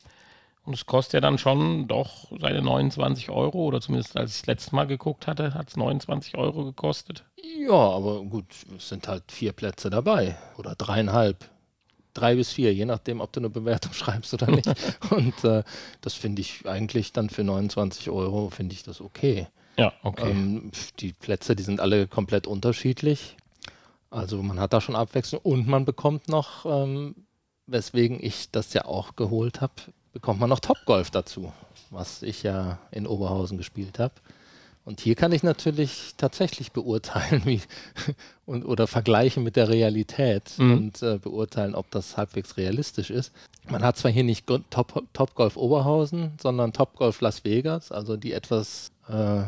[0.65, 4.47] Und es kostet ja dann schon doch seine 29 Euro oder zumindest als ich das
[4.47, 7.25] letzte Mal geguckt hatte, hat es 29 Euro gekostet.
[7.59, 8.45] Ja, aber gut,
[8.77, 11.49] es sind halt vier Plätze dabei oder dreieinhalb.
[12.13, 14.67] Drei bis vier, je nachdem, ob du eine Bewertung schreibst oder nicht.
[15.09, 15.63] Und äh,
[15.99, 19.47] das finde ich eigentlich dann für 29 Euro, finde ich das okay.
[19.75, 20.31] Ja, okay.
[20.31, 23.35] Ähm, die Plätze, die sind alle komplett unterschiedlich.
[24.11, 27.15] Also man hat da schon Abwechslung und man bekommt noch, ähm,
[27.65, 29.73] weswegen ich das ja auch geholt habe,
[30.13, 31.51] bekommt man noch Topgolf dazu,
[31.89, 34.13] was ich ja in Oberhausen gespielt habe.
[34.85, 37.61] Und hier kann ich natürlich tatsächlich beurteilen wie,
[38.45, 40.73] und, oder vergleichen mit der Realität mhm.
[40.73, 43.31] und äh, beurteilen, ob das halbwegs realistisch ist.
[43.69, 48.91] Man hat zwar hier nicht Top, Topgolf Oberhausen, sondern Topgolf Las Vegas, also die etwas
[49.07, 49.43] äh,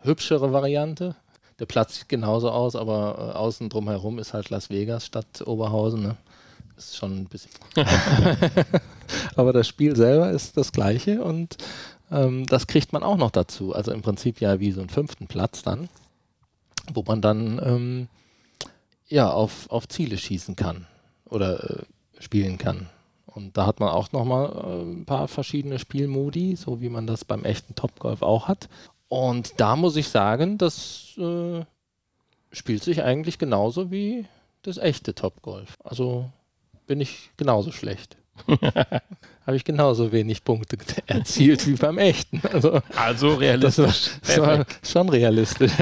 [0.00, 1.14] hübschere Variante.
[1.60, 6.02] Der Platz sieht genauso aus, aber äh, außen drumherum ist halt Las Vegas statt Oberhausen.
[6.02, 6.16] Ne?
[6.76, 7.50] Ist schon ein bisschen.
[9.36, 11.56] aber das Spiel selber ist das gleiche und
[12.10, 13.74] ähm, das kriegt man auch noch dazu.
[13.74, 15.88] Also im Prinzip ja wie so einen fünften Platz dann,
[16.92, 18.08] wo man dann ähm,
[19.06, 20.86] ja auf, auf Ziele schießen kann
[21.28, 21.82] oder äh,
[22.20, 22.88] spielen kann.
[23.26, 27.24] Und da hat man auch nochmal äh, ein paar verschiedene Spielmodi, so wie man das
[27.24, 28.68] beim echten Topgolf auch hat.
[29.08, 31.64] Und da muss ich sagen, das äh,
[32.52, 34.26] spielt sich eigentlich genauso wie
[34.62, 35.76] das echte Topgolf.
[35.82, 36.30] Also
[36.86, 38.16] bin ich genauso schlecht.
[39.46, 40.76] Habe ich genauso wenig Punkte
[41.06, 42.40] erzielt wie beim echten.
[42.52, 44.10] Also, also realistisch.
[44.22, 45.72] Das war, das war schon realistisch.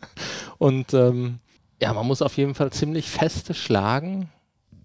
[0.58, 1.38] Und ähm,
[1.80, 4.30] ja, man muss auf jeden Fall ziemlich feste schlagen,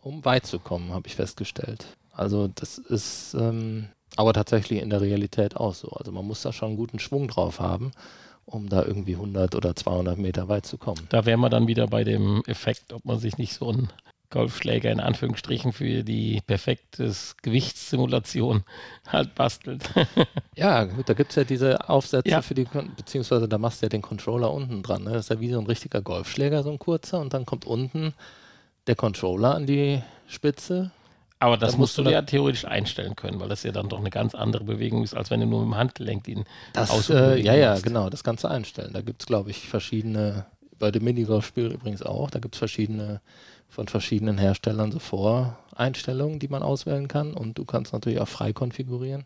[0.02, 1.86] um weit zu kommen, habe ich festgestellt.
[2.12, 5.90] Also das ist ähm, aber tatsächlich in der Realität auch so.
[5.90, 7.92] Also man muss da schon einen guten Schwung drauf haben,
[8.46, 11.08] um da irgendwie 100 oder 200 Meter weit zu kommen.
[11.10, 13.90] Da wären wir dann wieder bei dem Effekt, ob man sich nicht so einen
[14.32, 17.14] Golfschläger in Anführungsstrichen für die perfekte
[17.44, 18.64] Gewichtssimulation
[19.08, 19.90] halt bastelt.
[20.56, 22.42] ja, gut, da gibt es ja diese Aufsätze ja.
[22.42, 22.66] für die,
[22.96, 25.04] beziehungsweise da machst du ja den Controller unten dran.
[25.04, 25.12] Ne?
[25.12, 28.14] Das ist ja wie so ein richtiger Golfschläger, so ein kurzer, und dann kommt unten
[28.88, 30.92] der Controller an die Spitze
[31.42, 34.12] aber das musst, musst du ja theoretisch einstellen können, weil das ja dann doch eine
[34.12, 37.56] ganz andere Bewegung ist, als wenn du nur mit dem Handgelenk ihn das, äh, Ja,
[37.56, 38.94] ja, genau, das kannst du einstellen.
[38.94, 40.46] Da gibt es, glaube ich, verschiedene,
[40.78, 43.22] bei dem Minigolf-Spiel übrigens auch, da gibt es verschiedene,
[43.72, 48.52] von verschiedenen Herstellern so Voreinstellungen, die man auswählen kann und du kannst natürlich auch frei
[48.52, 49.24] konfigurieren.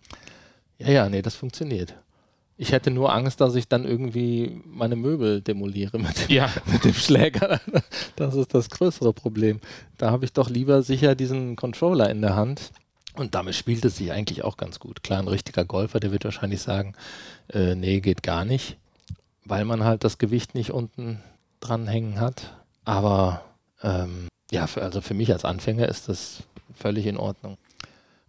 [0.78, 1.96] Ja, ja, nee, das funktioniert.
[2.58, 6.50] Ich hätte nur Angst, dass ich dann irgendwie meine Möbel demoliere mit dem, ja.
[6.66, 7.60] mit dem Schläger.
[8.16, 9.60] Das ist das größere Problem.
[9.98, 12.72] Da habe ich doch lieber sicher diesen Controller in der Hand.
[13.16, 15.04] Und damit spielt es sich eigentlich auch ganz gut.
[15.04, 16.94] Klar, ein richtiger Golfer, der wird wahrscheinlich sagen,
[17.52, 18.78] äh, nee, geht gar nicht,
[19.44, 21.22] weil man halt das Gewicht nicht unten
[21.62, 22.54] dranhängen hat.
[22.84, 23.42] Aber
[23.82, 26.44] ähm, ja, für, also für mich als Anfänger ist das
[26.74, 27.58] völlig in Ordnung.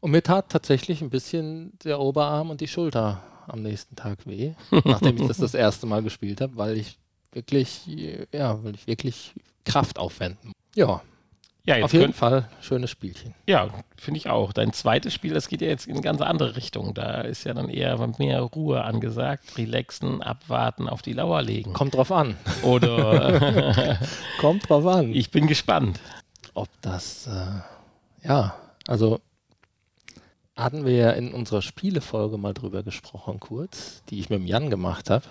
[0.00, 4.54] Und mir tat tatsächlich ein bisschen der Oberarm und die Schulter am nächsten Tag weh,
[4.84, 6.98] nachdem ich das das erste Mal gespielt habe, weil ich
[7.32, 7.86] wirklich,
[8.32, 10.52] ja, weil ich wirklich Kraft aufwenden.
[10.74, 11.00] Ja.
[11.66, 13.34] Ja, Auf jeden Fall schönes Spielchen.
[13.48, 14.52] Ja, finde ich auch.
[14.52, 16.94] Dein zweites Spiel, das geht ja jetzt in eine ganz andere Richtung.
[16.94, 21.72] Da ist ja dann eher mehr Ruhe angesagt, relaxen, abwarten, auf die Lauer legen.
[21.72, 22.36] Kommt drauf an.
[22.62, 23.98] Oder
[24.38, 25.12] kommt drauf an.
[25.12, 25.98] Ich bin gespannt.
[26.54, 28.54] Ob das, äh, ja,
[28.86, 29.20] also
[30.56, 34.70] hatten wir ja in unserer Spielefolge mal drüber gesprochen, kurz, die ich mit dem Jan
[34.70, 35.24] gemacht habe,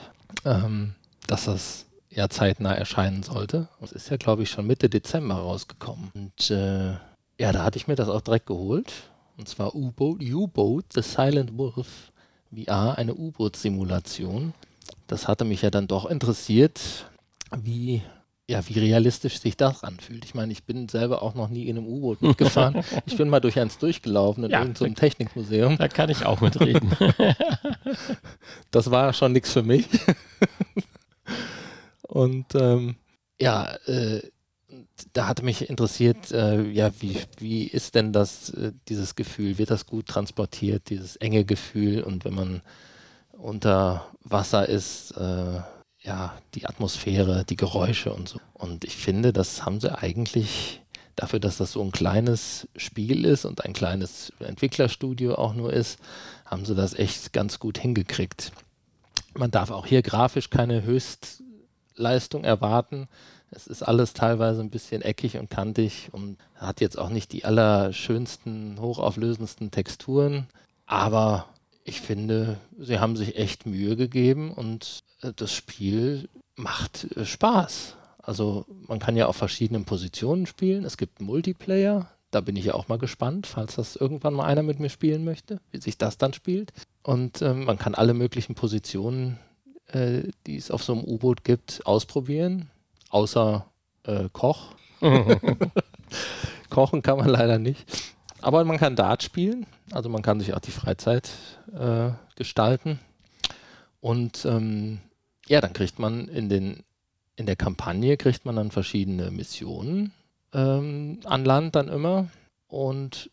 [0.44, 0.96] ähm,
[1.28, 1.85] dass das
[2.16, 3.68] ja zeitnah erscheinen sollte.
[3.82, 6.12] Das ist ja, glaube ich, schon Mitte Dezember rausgekommen.
[6.14, 6.94] Und äh,
[7.38, 8.92] ja, da hatte ich mir das auch direkt geholt.
[9.38, 12.12] Und zwar U-Boat, U-Boat, The Silent Wolf
[12.54, 14.54] VR, eine U-Boot-Simulation.
[15.08, 17.10] Das hatte mich ja dann doch interessiert,
[17.56, 18.02] wie
[18.48, 20.24] ja, wie realistisch sich das anfühlt.
[20.24, 22.84] Ich meine, ich bin selber auch noch nie in einem U-Boot mitgefahren.
[23.08, 25.78] ich bin mal durch eins durchgelaufen in ja, irgendeinem so Technikmuseum.
[25.78, 26.92] Da kann ich auch mitreden.
[28.72, 29.88] das war schon nichts für mich.
[32.08, 32.96] Und ähm,
[33.40, 34.22] ja, äh,
[35.14, 39.58] da hatte mich interessiert, äh, ja, wie, wie ist denn das, äh, dieses Gefühl?
[39.58, 42.04] Wird das gut transportiert, dieses enge Gefühl?
[42.04, 42.62] Und wenn man
[43.32, 45.62] unter Wasser ist, äh,
[46.02, 48.40] ja, die Atmosphäre, die Geräusche und so.
[48.54, 50.82] Und ich finde, das haben sie eigentlich
[51.16, 56.00] dafür, dass das so ein kleines Spiel ist und ein kleines Entwicklerstudio auch nur ist,
[56.46, 58.52] haben sie das echt ganz gut hingekriegt.
[59.34, 60.86] Man darf auch hier grafisch keine
[61.96, 63.08] Höchstleistung erwarten.
[63.52, 67.46] Es ist alles teilweise ein bisschen eckig und kantig und hat jetzt auch nicht die
[67.46, 70.48] allerschönsten, hochauflösendsten Texturen.
[70.86, 71.48] Aber
[71.84, 77.96] ich finde, sie haben sich echt Mühe gegeben und äh, das Spiel macht äh, Spaß.
[78.22, 80.84] Also man kann ja auf verschiedenen Positionen spielen.
[80.84, 82.10] Es gibt Multiplayer.
[82.32, 85.24] Da bin ich ja auch mal gespannt, falls das irgendwann mal einer mit mir spielen
[85.24, 86.74] möchte, wie sich das dann spielt.
[87.04, 89.40] Und ähm, man kann alle möglichen Positionen,
[89.88, 92.70] äh, die es auf so einem U-Boot gibt, ausprobieren.
[93.10, 93.66] Außer
[94.04, 94.76] äh, Koch.
[96.70, 97.86] Kochen kann man leider nicht.
[98.42, 99.66] Aber man kann Dart spielen.
[99.92, 101.32] Also man kann sich auch die Freizeit
[101.74, 103.00] äh, gestalten.
[104.02, 105.00] Und ähm,
[105.48, 106.84] ja, dann kriegt man in, den,
[107.36, 110.12] in der Kampagne kriegt man dann verschiedene Missionen
[110.54, 112.28] ähm, an Land dann immer
[112.68, 113.30] und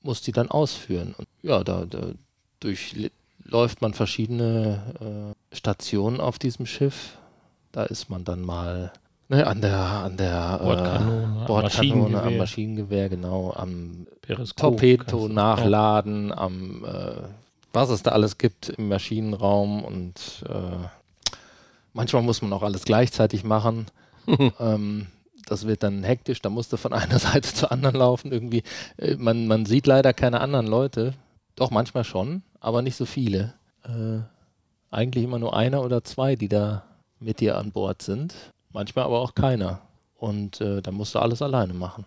[0.00, 1.14] muss die dann ausführen.
[1.16, 2.12] Und ja, da, da
[2.60, 7.18] durchläuft man verschiedene äh, Stationen auf diesem Schiff.
[7.72, 8.92] Da ist man dann mal
[9.28, 14.06] ne, an der, an der Bordkanone, äh, Bordkanone am Maschinengewehr, genau, am
[14.56, 16.38] Torpedo nachladen, ja.
[16.38, 17.22] am äh,
[17.72, 20.88] was es da alles gibt im Maschinenraum und äh,
[21.92, 23.86] manchmal muss man auch alles gleichzeitig machen.
[24.60, 25.08] ähm,
[25.46, 28.32] das wird dann hektisch, da musst du von einer Seite zur anderen laufen.
[28.32, 28.62] Irgendwie,
[28.96, 31.14] äh, man, man sieht leider keine anderen Leute.
[31.56, 33.54] Doch, manchmal schon, aber nicht so viele.
[33.84, 34.20] Äh,
[34.90, 36.84] eigentlich immer nur einer oder zwei, die da
[37.20, 38.34] mit dir an Bord sind.
[38.72, 39.80] Manchmal aber auch keiner.
[40.16, 42.04] Und äh, da musst du alles alleine machen.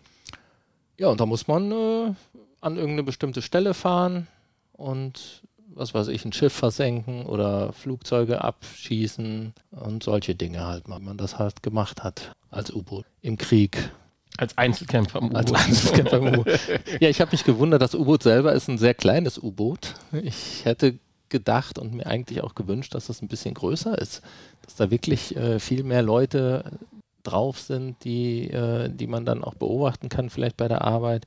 [0.98, 2.14] Ja, und da muss man äh,
[2.60, 4.28] an irgendeine bestimmte Stelle fahren
[4.74, 5.42] und
[5.74, 11.18] was weiß ich, ein Schiff versenken oder Flugzeuge abschießen und solche Dinge halt, wie man
[11.18, 13.92] das halt gemacht hat als U-Boot im Krieg.
[14.38, 15.38] Als Einzelkämpfer im U-Boot.
[15.38, 16.48] Als Einzelkämpfer im U-Boot.
[17.00, 19.96] ja, ich habe mich gewundert, das U-Boot selber ist ein sehr kleines U-Boot.
[20.12, 21.00] Ich hätte
[21.32, 24.22] gedacht und mir eigentlich auch gewünscht, dass das ein bisschen größer ist.
[24.62, 26.78] Dass da wirklich äh, viel mehr Leute
[27.24, 31.26] drauf sind, die, äh, die man dann auch beobachten kann, vielleicht bei der Arbeit.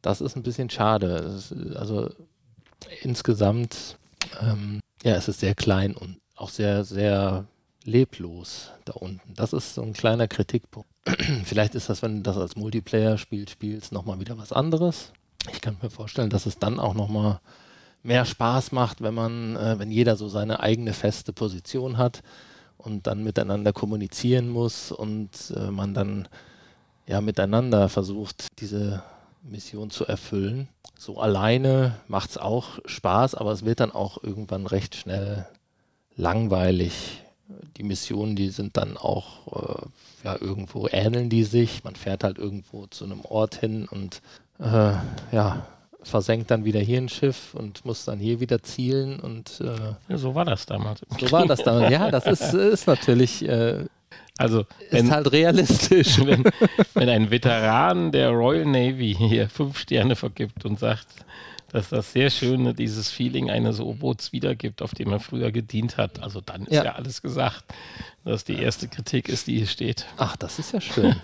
[0.00, 1.34] Das ist ein bisschen schade.
[1.36, 2.10] Ist, also
[3.02, 3.98] insgesamt,
[4.40, 7.46] ähm, ja, es ist sehr klein und auch sehr, sehr
[7.84, 9.34] leblos da unten.
[9.34, 10.88] Das ist so ein kleiner Kritikpunkt.
[11.44, 15.12] Vielleicht ist das, wenn du das als Multiplayer-Spiel spielst, nochmal wieder was anderes.
[15.52, 17.40] Ich kann mir vorstellen, dass es dann auch nochmal
[18.04, 22.22] mehr Spaß macht, wenn man, äh, wenn jeder so seine eigene feste Position hat
[22.76, 26.28] und dann miteinander kommunizieren muss und äh, man dann
[27.06, 29.02] ja miteinander versucht, diese
[29.42, 30.68] Mission zu erfüllen.
[30.98, 35.46] So alleine macht es auch Spaß, aber es wird dann auch irgendwann recht schnell
[36.16, 37.22] langweilig.
[37.76, 39.86] Die Missionen, die sind dann auch äh,
[40.24, 41.84] ja irgendwo ähneln die sich.
[41.84, 44.20] Man fährt halt irgendwo zu einem Ort hin und
[44.58, 44.94] äh,
[45.32, 45.66] ja
[46.04, 50.18] versenkt dann wieder hier ein Schiff und muss dann hier wieder zielen und äh, ja,
[50.18, 51.00] so war das damals.
[51.18, 51.90] So war das damals.
[51.92, 53.84] Ja, das ist, ist natürlich äh,
[54.38, 56.18] also wenn, ist halt realistisch.
[56.24, 56.44] Wenn,
[56.94, 61.06] wenn ein Veteran der Royal Navy hier fünf Sterne vergibt und sagt,
[61.68, 66.22] dass das sehr schöne, dieses Feeling eines U-Boots wiedergibt, auf dem er früher gedient hat.
[66.22, 66.84] Also dann ist ja.
[66.84, 67.64] ja alles gesagt,
[68.24, 70.06] dass die erste Kritik ist, die hier steht.
[70.16, 71.14] Ach, das ist ja schön.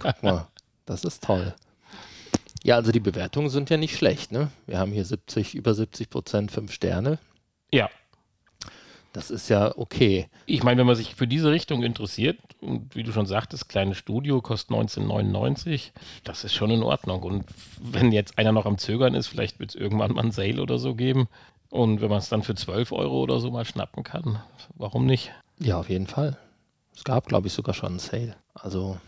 [0.00, 0.46] Guck mal,
[0.86, 1.54] das ist toll.
[2.64, 4.32] Ja, also die Bewertungen sind ja nicht schlecht.
[4.32, 4.50] Ne?
[4.66, 7.18] Wir haben hier 70, über 70 Prozent fünf Sterne.
[7.70, 7.90] Ja.
[9.12, 10.28] Das ist ja okay.
[10.46, 13.98] Ich meine, wenn man sich für diese Richtung interessiert, und wie du schon sagtest, kleines
[13.98, 15.92] Studio kostet 1999,
[16.24, 17.22] das ist schon in Ordnung.
[17.22, 17.44] Und
[17.80, 20.78] wenn jetzt einer noch am Zögern ist, vielleicht wird es irgendwann mal ein Sale oder
[20.78, 21.28] so geben.
[21.68, 24.40] Und wenn man es dann für 12 Euro oder so mal schnappen kann,
[24.74, 25.32] warum nicht?
[25.60, 26.38] Ja, auf jeden Fall.
[26.96, 28.36] Es gab, glaube ich, sogar schon einen Sale.
[28.54, 28.98] Also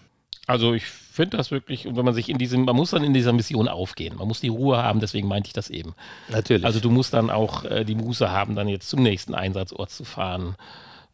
[0.46, 3.14] also ich finde das wirklich, und wenn man sich in diesem, man muss dann in
[3.14, 4.16] dieser Mission aufgehen.
[4.16, 5.94] Man muss die Ruhe haben, deswegen meinte ich das eben.
[6.28, 6.64] Natürlich.
[6.64, 10.04] Also du musst dann auch äh, die Muße haben, dann jetzt zum nächsten Einsatzort zu
[10.04, 10.56] fahren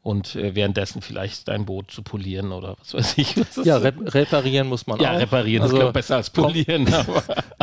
[0.03, 3.37] und äh, währenddessen vielleicht dein Boot zu polieren oder was weiß ich.
[3.57, 5.12] Was ja, rep reparieren muss man ja, auch.
[5.14, 6.87] Ja, reparieren also, ist besser als polieren.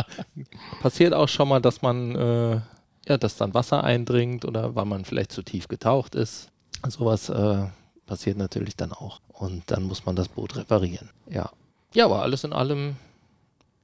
[0.82, 2.60] passiert auch schon mal, dass man, äh,
[3.06, 6.48] ja, dass dann Wasser eindringt oder weil man vielleicht zu tief getaucht ist.
[6.88, 7.66] Sowas äh,
[8.10, 9.20] passiert natürlich dann auch.
[9.28, 11.10] Und dann muss man das Boot reparieren.
[11.28, 11.52] Ja.
[11.94, 12.96] Ja, aber alles in allem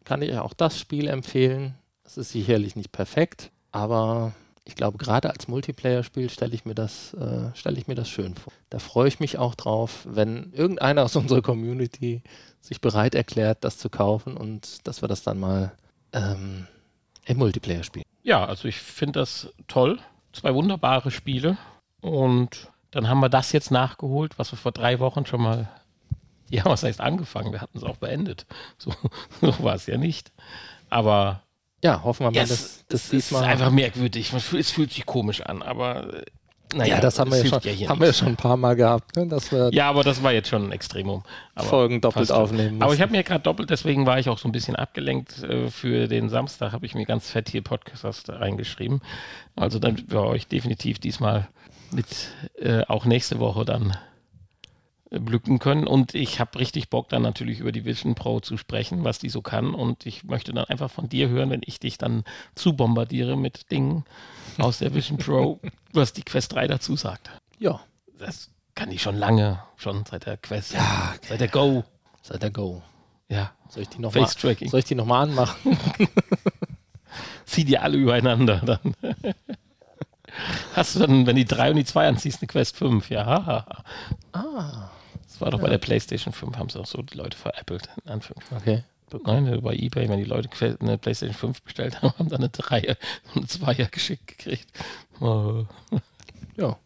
[0.04, 1.76] kann ich auch das Spiel empfehlen.
[2.02, 4.32] Es ist sicherlich nicht perfekt, aber
[4.64, 8.34] ich glaube, gerade als Multiplayer-Spiel stelle ich, mir das, äh, stell ich mir das schön
[8.34, 8.52] vor.
[8.68, 12.22] Da freue ich mich auch drauf, wenn irgendeiner aus unserer Community
[12.60, 15.72] sich bereit erklärt, das zu kaufen und dass wir das dann mal
[16.12, 16.66] ähm,
[17.26, 18.06] im Multiplayer spielen.
[18.24, 20.00] Ja, also ich finde das toll.
[20.32, 21.58] Zwei wunderbare Spiele
[22.00, 25.68] und dann haben wir das jetzt nachgeholt, was wir vor drei Wochen schon mal
[26.48, 27.52] ja, was heißt angefangen?
[27.52, 28.46] Wir hatten es auch beendet.
[28.78, 28.92] So,
[29.40, 30.32] so war es ja nicht.
[30.90, 31.42] Aber.
[31.84, 33.42] Ja, hoffen wir mal, yes, dass das diesmal.
[33.42, 34.32] Es ist einfach merkwürdig.
[34.32, 36.14] Es fühlt sich komisch an, aber.
[36.14, 36.24] Äh,
[36.74, 39.16] naja, ja, das haben, wir ja, schon, ja haben wir schon ein paar Mal gehabt.
[39.16, 41.22] Ne, dass wir ja, aber das war jetzt schon ein Extremum.
[41.54, 42.70] Aber Folgen doppelt aufnehmen.
[42.70, 42.82] Müssen.
[42.82, 45.44] Aber ich habe mir gerade doppelt, deswegen war ich auch so ein bisschen abgelenkt.
[45.44, 49.00] Äh, für den Samstag habe ich mir ganz fett hier Podcasts reingeschrieben.
[49.54, 51.46] Also dann wir euch definitiv diesmal
[51.92, 52.06] mit
[52.56, 53.96] äh, auch nächste Woche dann
[55.10, 55.86] blücken können.
[55.86, 59.28] Und ich habe richtig Bock, dann natürlich über die Vision Pro zu sprechen, was die
[59.28, 59.74] so kann.
[59.74, 62.24] Und ich möchte dann einfach von dir hören, wenn ich dich dann
[62.54, 64.04] zu bombardiere mit Dingen
[64.58, 65.60] aus der Vision Pro,
[65.92, 67.30] was die Quest 3 dazu sagt.
[67.58, 67.80] Ja.
[68.18, 71.84] Das kann ich schon lange, schon seit der Quest, ja, seit der Go.
[72.22, 72.82] Seit der Go.
[73.28, 73.52] Ja.
[73.68, 75.78] Soll ich die nochmal Soll ich die nochmal anmachen?
[77.44, 78.94] Zieh die alle übereinander dann.
[80.74, 83.10] Hast du dann, wenn die 3 und die 2 anziehst, eine Quest 5?
[83.10, 83.66] Ja.
[84.32, 84.90] Ah.
[85.26, 85.64] Das war doch ja.
[85.64, 88.62] bei der PlayStation 5, haben sie auch so die Leute veräppelt, in Anführungszeichen.
[88.62, 88.84] Okay.
[89.24, 90.48] Nein, bei eBay, wenn die Leute
[90.80, 92.96] eine PlayStation 5 bestellt haben, haben dann eine Dreier
[93.34, 94.66] und eine Zweier geschickt gekriegt.
[95.20, 95.64] Oh.
[96.56, 96.76] Ja.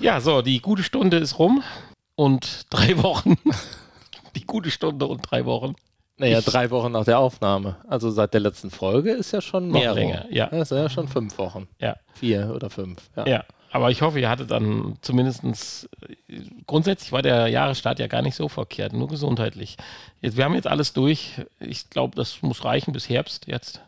[0.00, 1.62] ja, so, die gute Stunde ist rum
[2.16, 3.36] und drei Wochen.
[4.34, 5.74] die gute Stunde und drei Wochen.
[6.16, 7.76] Naja, ich, drei Wochen nach der Aufnahme.
[7.88, 9.94] Also seit der letzten Folge ist ja schon mehr.
[9.94, 10.46] länger, ja.
[10.46, 11.66] Das sind ja schon fünf Wochen.
[11.80, 11.96] Ja.
[12.14, 13.10] Vier oder fünf.
[13.16, 13.26] Ja.
[13.26, 13.44] ja.
[13.72, 15.88] Aber ich hoffe, ihr hattet dann zumindest,
[16.64, 19.76] grundsätzlich war der Jahresstart ja gar nicht so verkehrt, nur gesundheitlich.
[20.20, 21.40] Jetzt, wir haben jetzt alles durch.
[21.58, 23.80] Ich glaube, das muss reichen bis Herbst jetzt.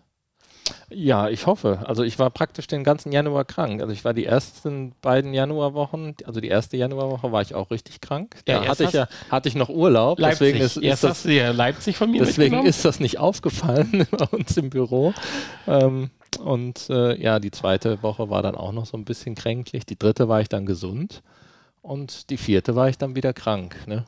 [0.91, 1.81] Ja, ich hoffe.
[1.85, 3.81] Also ich war praktisch den ganzen Januar krank.
[3.81, 8.01] Also ich war die ersten beiden Januarwochen, also die erste Januarwoche war ich auch richtig
[8.01, 8.37] krank.
[8.45, 10.19] Da ja, hatte ich ja hatte ich noch Urlaub.
[10.19, 10.39] Leipzig.
[10.39, 14.27] Deswegen ist, ist erst das, ja Leipzig von mir Deswegen ist das nicht aufgefallen bei
[14.27, 15.15] uns im Büro.
[15.67, 16.11] Ähm,
[16.41, 19.87] und äh, ja, die zweite Woche war dann auch noch so ein bisschen kränklich.
[19.87, 21.23] Die dritte war ich dann gesund.
[21.83, 23.77] Und die vierte war ich dann wieder krank.
[23.87, 24.05] Ne?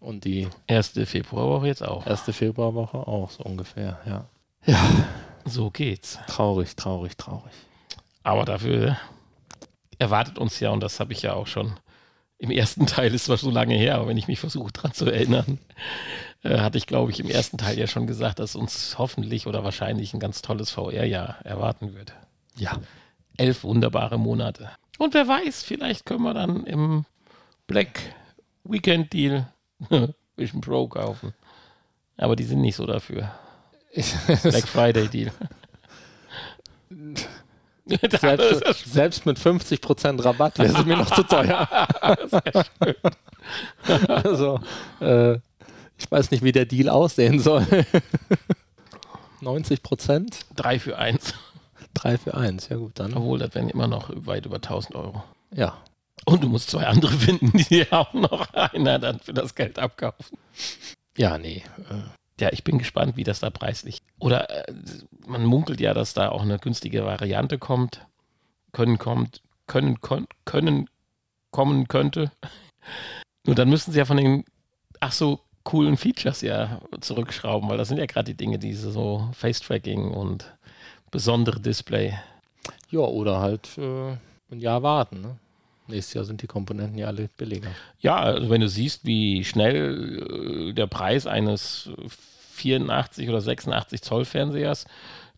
[0.00, 2.06] Und die erste Februarwoche jetzt auch.
[2.06, 4.26] Erste Februarwoche auch, so ungefähr, ja.
[4.66, 4.78] Ja.
[5.44, 6.18] So geht's.
[6.26, 7.52] Traurig, traurig, traurig.
[8.22, 8.96] Aber dafür
[9.98, 11.74] erwartet uns ja, und das habe ich ja auch schon
[12.38, 15.06] Im ersten Teil ist zwar so lange her, aber wenn ich mich versuche dran zu
[15.06, 15.58] erinnern,
[16.42, 19.64] äh, hatte ich, glaube ich, im ersten Teil ja schon gesagt, dass uns hoffentlich oder
[19.64, 22.12] wahrscheinlich ein ganz tolles VR-Jahr erwarten wird.
[22.56, 22.78] Ja.
[23.36, 24.70] Elf wunderbare Monate.
[24.98, 27.04] Und wer weiß, vielleicht können wir dann im
[27.66, 28.00] Black
[28.64, 29.46] Weekend Deal
[30.36, 31.32] Vision Pro kaufen.
[32.16, 33.32] Aber die sind nicht so dafür.
[33.94, 35.32] Black Friday Deal.
[38.20, 41.68] selbst, selbst, mit 50% Rabatt wäre sie mir noch zu teuer.
[44.08, 44.60] also,
[45.00, 45.34] äh,
[45.98, 47.66] ich weiß nicht, wie der Deal aussehen soll.
[49.42, 51.34] 90% 3 für 1.
[51.94, 53.14] 3 für 1, ja gut, dann.
[53.14, 55.22] Obwohl, das wären immer noch weit über 1000 Euro.
[55.54, 55.76] Ja.
[56.24, 60.38] Und du musst zwei andere finden, die auch noch einer dann für das Geld abkaufen.
[61.18, 61.62] Ja, nee.
[62.40, 64.02] Ja, ich bin gespannt, wie das da preislich.
[64.18, 64.72] Oder äh,
[65.26, 68.06] man munkelt ja, dass da auch eine günstige Variante kommt.
[68.72, 70.90] Können kommt, können, kon, können
[71.52, 72.32] kommen könnte.
[73.46, 74.44] Nur dann müssen sie ja von den,
[75.00, 79.28] ach so, coolen Features ja zurückschrauben, weil das sind ja gerade die Dinge, diese so
[79.32, 80.54] Face-Tracking und
[81.10, 82.18] besondere Display.
[82.90, 84.16] Ja, oder halt äh,
[84.50, 85.20] ein Jahr warten.
[85.20, 85.38] Ne?
[85.86, 87.68] Nächstes Jahr sind die Komponenten ja alle billiger.
[88.00, 91.90] Ja, also wenn du siehst, wie schnell äh, der Preis eines
[92.54, 94.86] 84 oder 86 Zoll Fernsehers,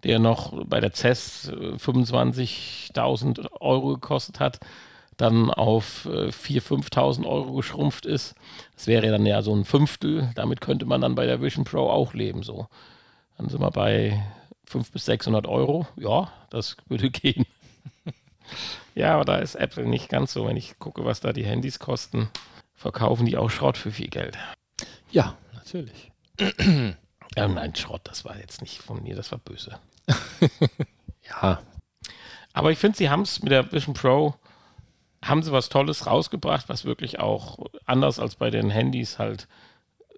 [0.04, 4.60] der noch bei der CES 25.000 äh, Euro gekostet hat,
[5.16, 8.34] dann auf äh, 4.000, 5.000 Euro geschrumpft ist.
[8.74, 10.30] Das wäre dann ja so ein Fünftel.
[10.34, 12.42] Damit könnte man dann bei der Vision Pro auch leben.
[12.42, 12.68] So.
[13.38, 14.22] Dann sind wir bei
[14.66, 15.86] 500 bis 600 Euro.
[15.96, 17.46] Ja, das würde gehen.
[18.94, 20.46] Ja, aber da ist Apple nicht ganz so.
[20.46, 22.28] Wenn ich gucke, was da die Handys kosten,
[22.74, 24.38] verkaufen die auch Schrott für viel Geld.
[25.10, 26.12] Ja, natürlich.
[27.36, 29.78] ja, nein, Schrott, das war jetzt nicht von mir, das war böse.
[31.28, 31.60] ja.
[32.52, 34.34] Aber ich finde, sie haben es mit der Vision Pro,
[35.22, 39.48] haben sie was Tolles rausgebracht, was wirklich auch anders als bei den Handys halt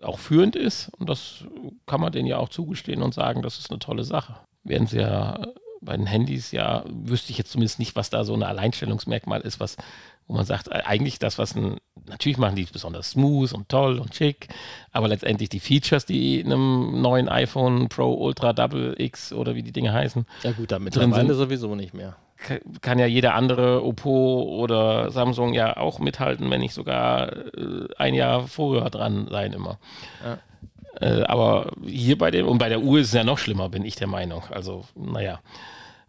[0.03, 0.91] auch führend ist.
[0.99, 1.45] Und das
[1.87, 4.37] kann man denen ja auch zugestehen und sagen, das ist eine tolle Sache.
[4.65, 5.47] Werden sie ja
[5.81, 9.61] bei den Handys ja, wüsste ich jetzt zumindest nicht, was da so ein Alleinstellungsmerkmal ist,
[9.61, 9.77] was,
[10.27, 13.99] wo man sagt, äh, eigentlich das, was ein, natürlich machen die besonders smooth und toll
[13.99, 14.49] und schick,
[14.93, 19.63] aber letztendlich die Features, die in einem neuen iPhone Pro Ultra Double X oder wie
[19.63, 20.27] die Dinge heißen.
[20.43, 22.17] Ja gut, damit drin sind sowieso nicht mehr
[22.81, 28.15] kann ja jeder andere Oppo oder Samsung ja auch mithalten, wenn nicht sogar äh, ein
[28.15, 29.79] Jahr vorher dran sein immer.
[30.25, 30.39] Ja.
[31.01, 33.85] Äh, aber hier bei dem, und bei der Uhr ist es ja noch schlimmer, bin
[33.85, 34.43] ich der Meinung.
[34.51, 35.41] Also, naja.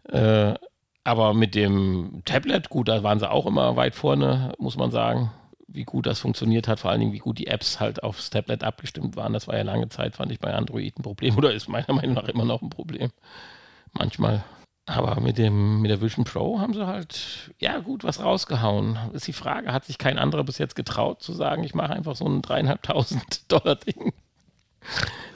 [0.08, 0.54] Äh,
[1.04, 5.30] aber mit dem Tablet, gut, da waren sie auch immer weit vorne, muss man sagen.
[5.66, 8.64] Wie gut das funktioniert hat, vor allen Dingen, wie gut die Apps halt aufs Tablet
[8.64, 9.32] abgestimmt waren.
[9.32, 12.14] Das war ja lange Zeit, fand ich bei Android ein Problem oder ist meiner Meinung
[12.14, 13.10] nach immer noch ein Problem.
[13.92, 14.44] Manchmal.
[14.86, 18.98] Aber mit, dem, mit der Vision Pro haben sie halt, ja gut, was rausgehauen.
[19.12, 22.16] Ist die Frage, hat sich kein anderer bis jetzt getraut zu sagen, ich mache einfach
[22.16, 24.12] so ein dreieinhalbtausend Dollar Ding.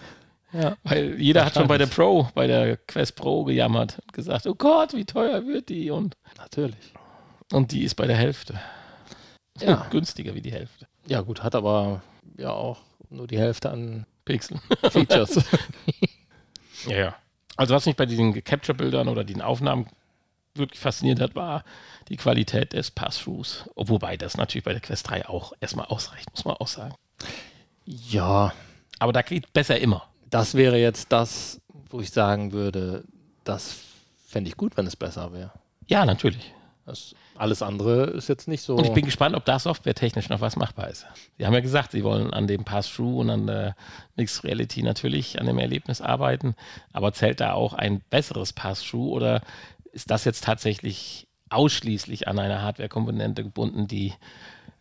[0.54, 0.76] Ja.
[0.84, 4.54] Weil jeder hat schon bei der Pro, bei der Quest Pro gejammert und gesagt, oh
[4.54, 5.90] Gott, wie teuer wird die?
[5.90, 6.94] Und natürlich.
[7.52, 8.60] Und die ist bei der Hälfte.
[9.60, 9.86] Ja.
[9.90, 10.86] Günstiger wie die Hälfte.
[11.06, 12.02] Ja, gut, hat aber
[12.38, 12.78] ja auch
[13.10, 14.60] nur die Hälfte an Pixel.
[14.90, 15.44] Features.
[16.86, 17.16] ja, ja.
[17.56, 19.88] Also was mich bei diesen Capture-Bildern oder den Aufnahmen
[20.54, 21.64] wirklich fasziniert hat, war
[22.08, 23.68] die Qualität des Pass-Throughs.
[23.74, 26.94] Wobei das natürlich bei der Quest 3 auch erstmal ausreicht, muss man auch sagen.
[27.84, 28.52] Ja.
[29.04, 30.08] Aber da geht besser immer.
[30.30, 33.04] Das wäre jetzt das, wo ich sagen würde,
[33.44, 33.76] das
[34.26, 35.52] fände ich gut, wenn es besser wäre.
[35.88, 36.54] Ja, natürlich.
[36.86, 38.76] Das, alles andere ist jetzt nicht so.
[38.76, 41.04] Und ich bin gespannt, ob da softwaretechnisch noch was machbar ist.
[41.36, 43.76] Sie haben ja gesagt, Sie wollen an dem Pass-Through und an der
[44.16, 46.54] Mixed Reality natürlich an dem Erlebnis arbeiten.
[46.94, 49.42] Aber zählt da auch ein besseres Pass-Through oder
[49.92, 54.14] ist das jetzt tatsächlich ausschließlich an eine Hardware-Komponente gebunden, die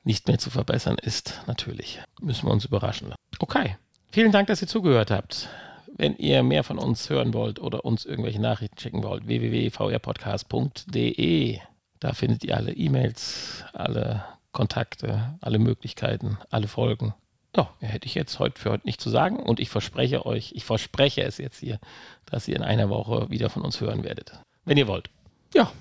[0.05, 1.41] nicht mehr zu verbessern ist?
[1.45, 2.01] Natürlich.
[2.21, 3.19] Müssen wir uns überraschen lassen.
[3.39, 3.75] Okay.
[4.13, 5.49] Vielen Dank, dass ihr zugehört habt.
[5.87, 11.57] Wenn ihr mehr von uns hören wollt oder uns irgendwelche Nachrichten schicken wollt, www.vrpodcast.de.
[11.99, 17.15] Da findet ihr alle E-Mails, alle Kontakte, alle Möglichkeiten, alle Folgen.
[17.55, 20.63] Ja, hätte ich jetzt heute für heute nicht zu sagen und ich verspreche euch, ich
[20.63, 21.79] verspreche es jetzt hier,
[22.27, 24.33] dass ihr in einer Woche wieder von uns hören werdet.
[24.63, 25.09] Wenn ihr wollt.
[25.55, 25.71] Ja.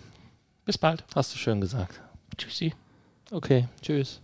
[0.65, 1.05] Bis bald.
[1.15, 2.01] Hast du schön gesagt.
[2.39, 2.73] Tschüssi.
[3.31, 4.22] Okay, tschüss.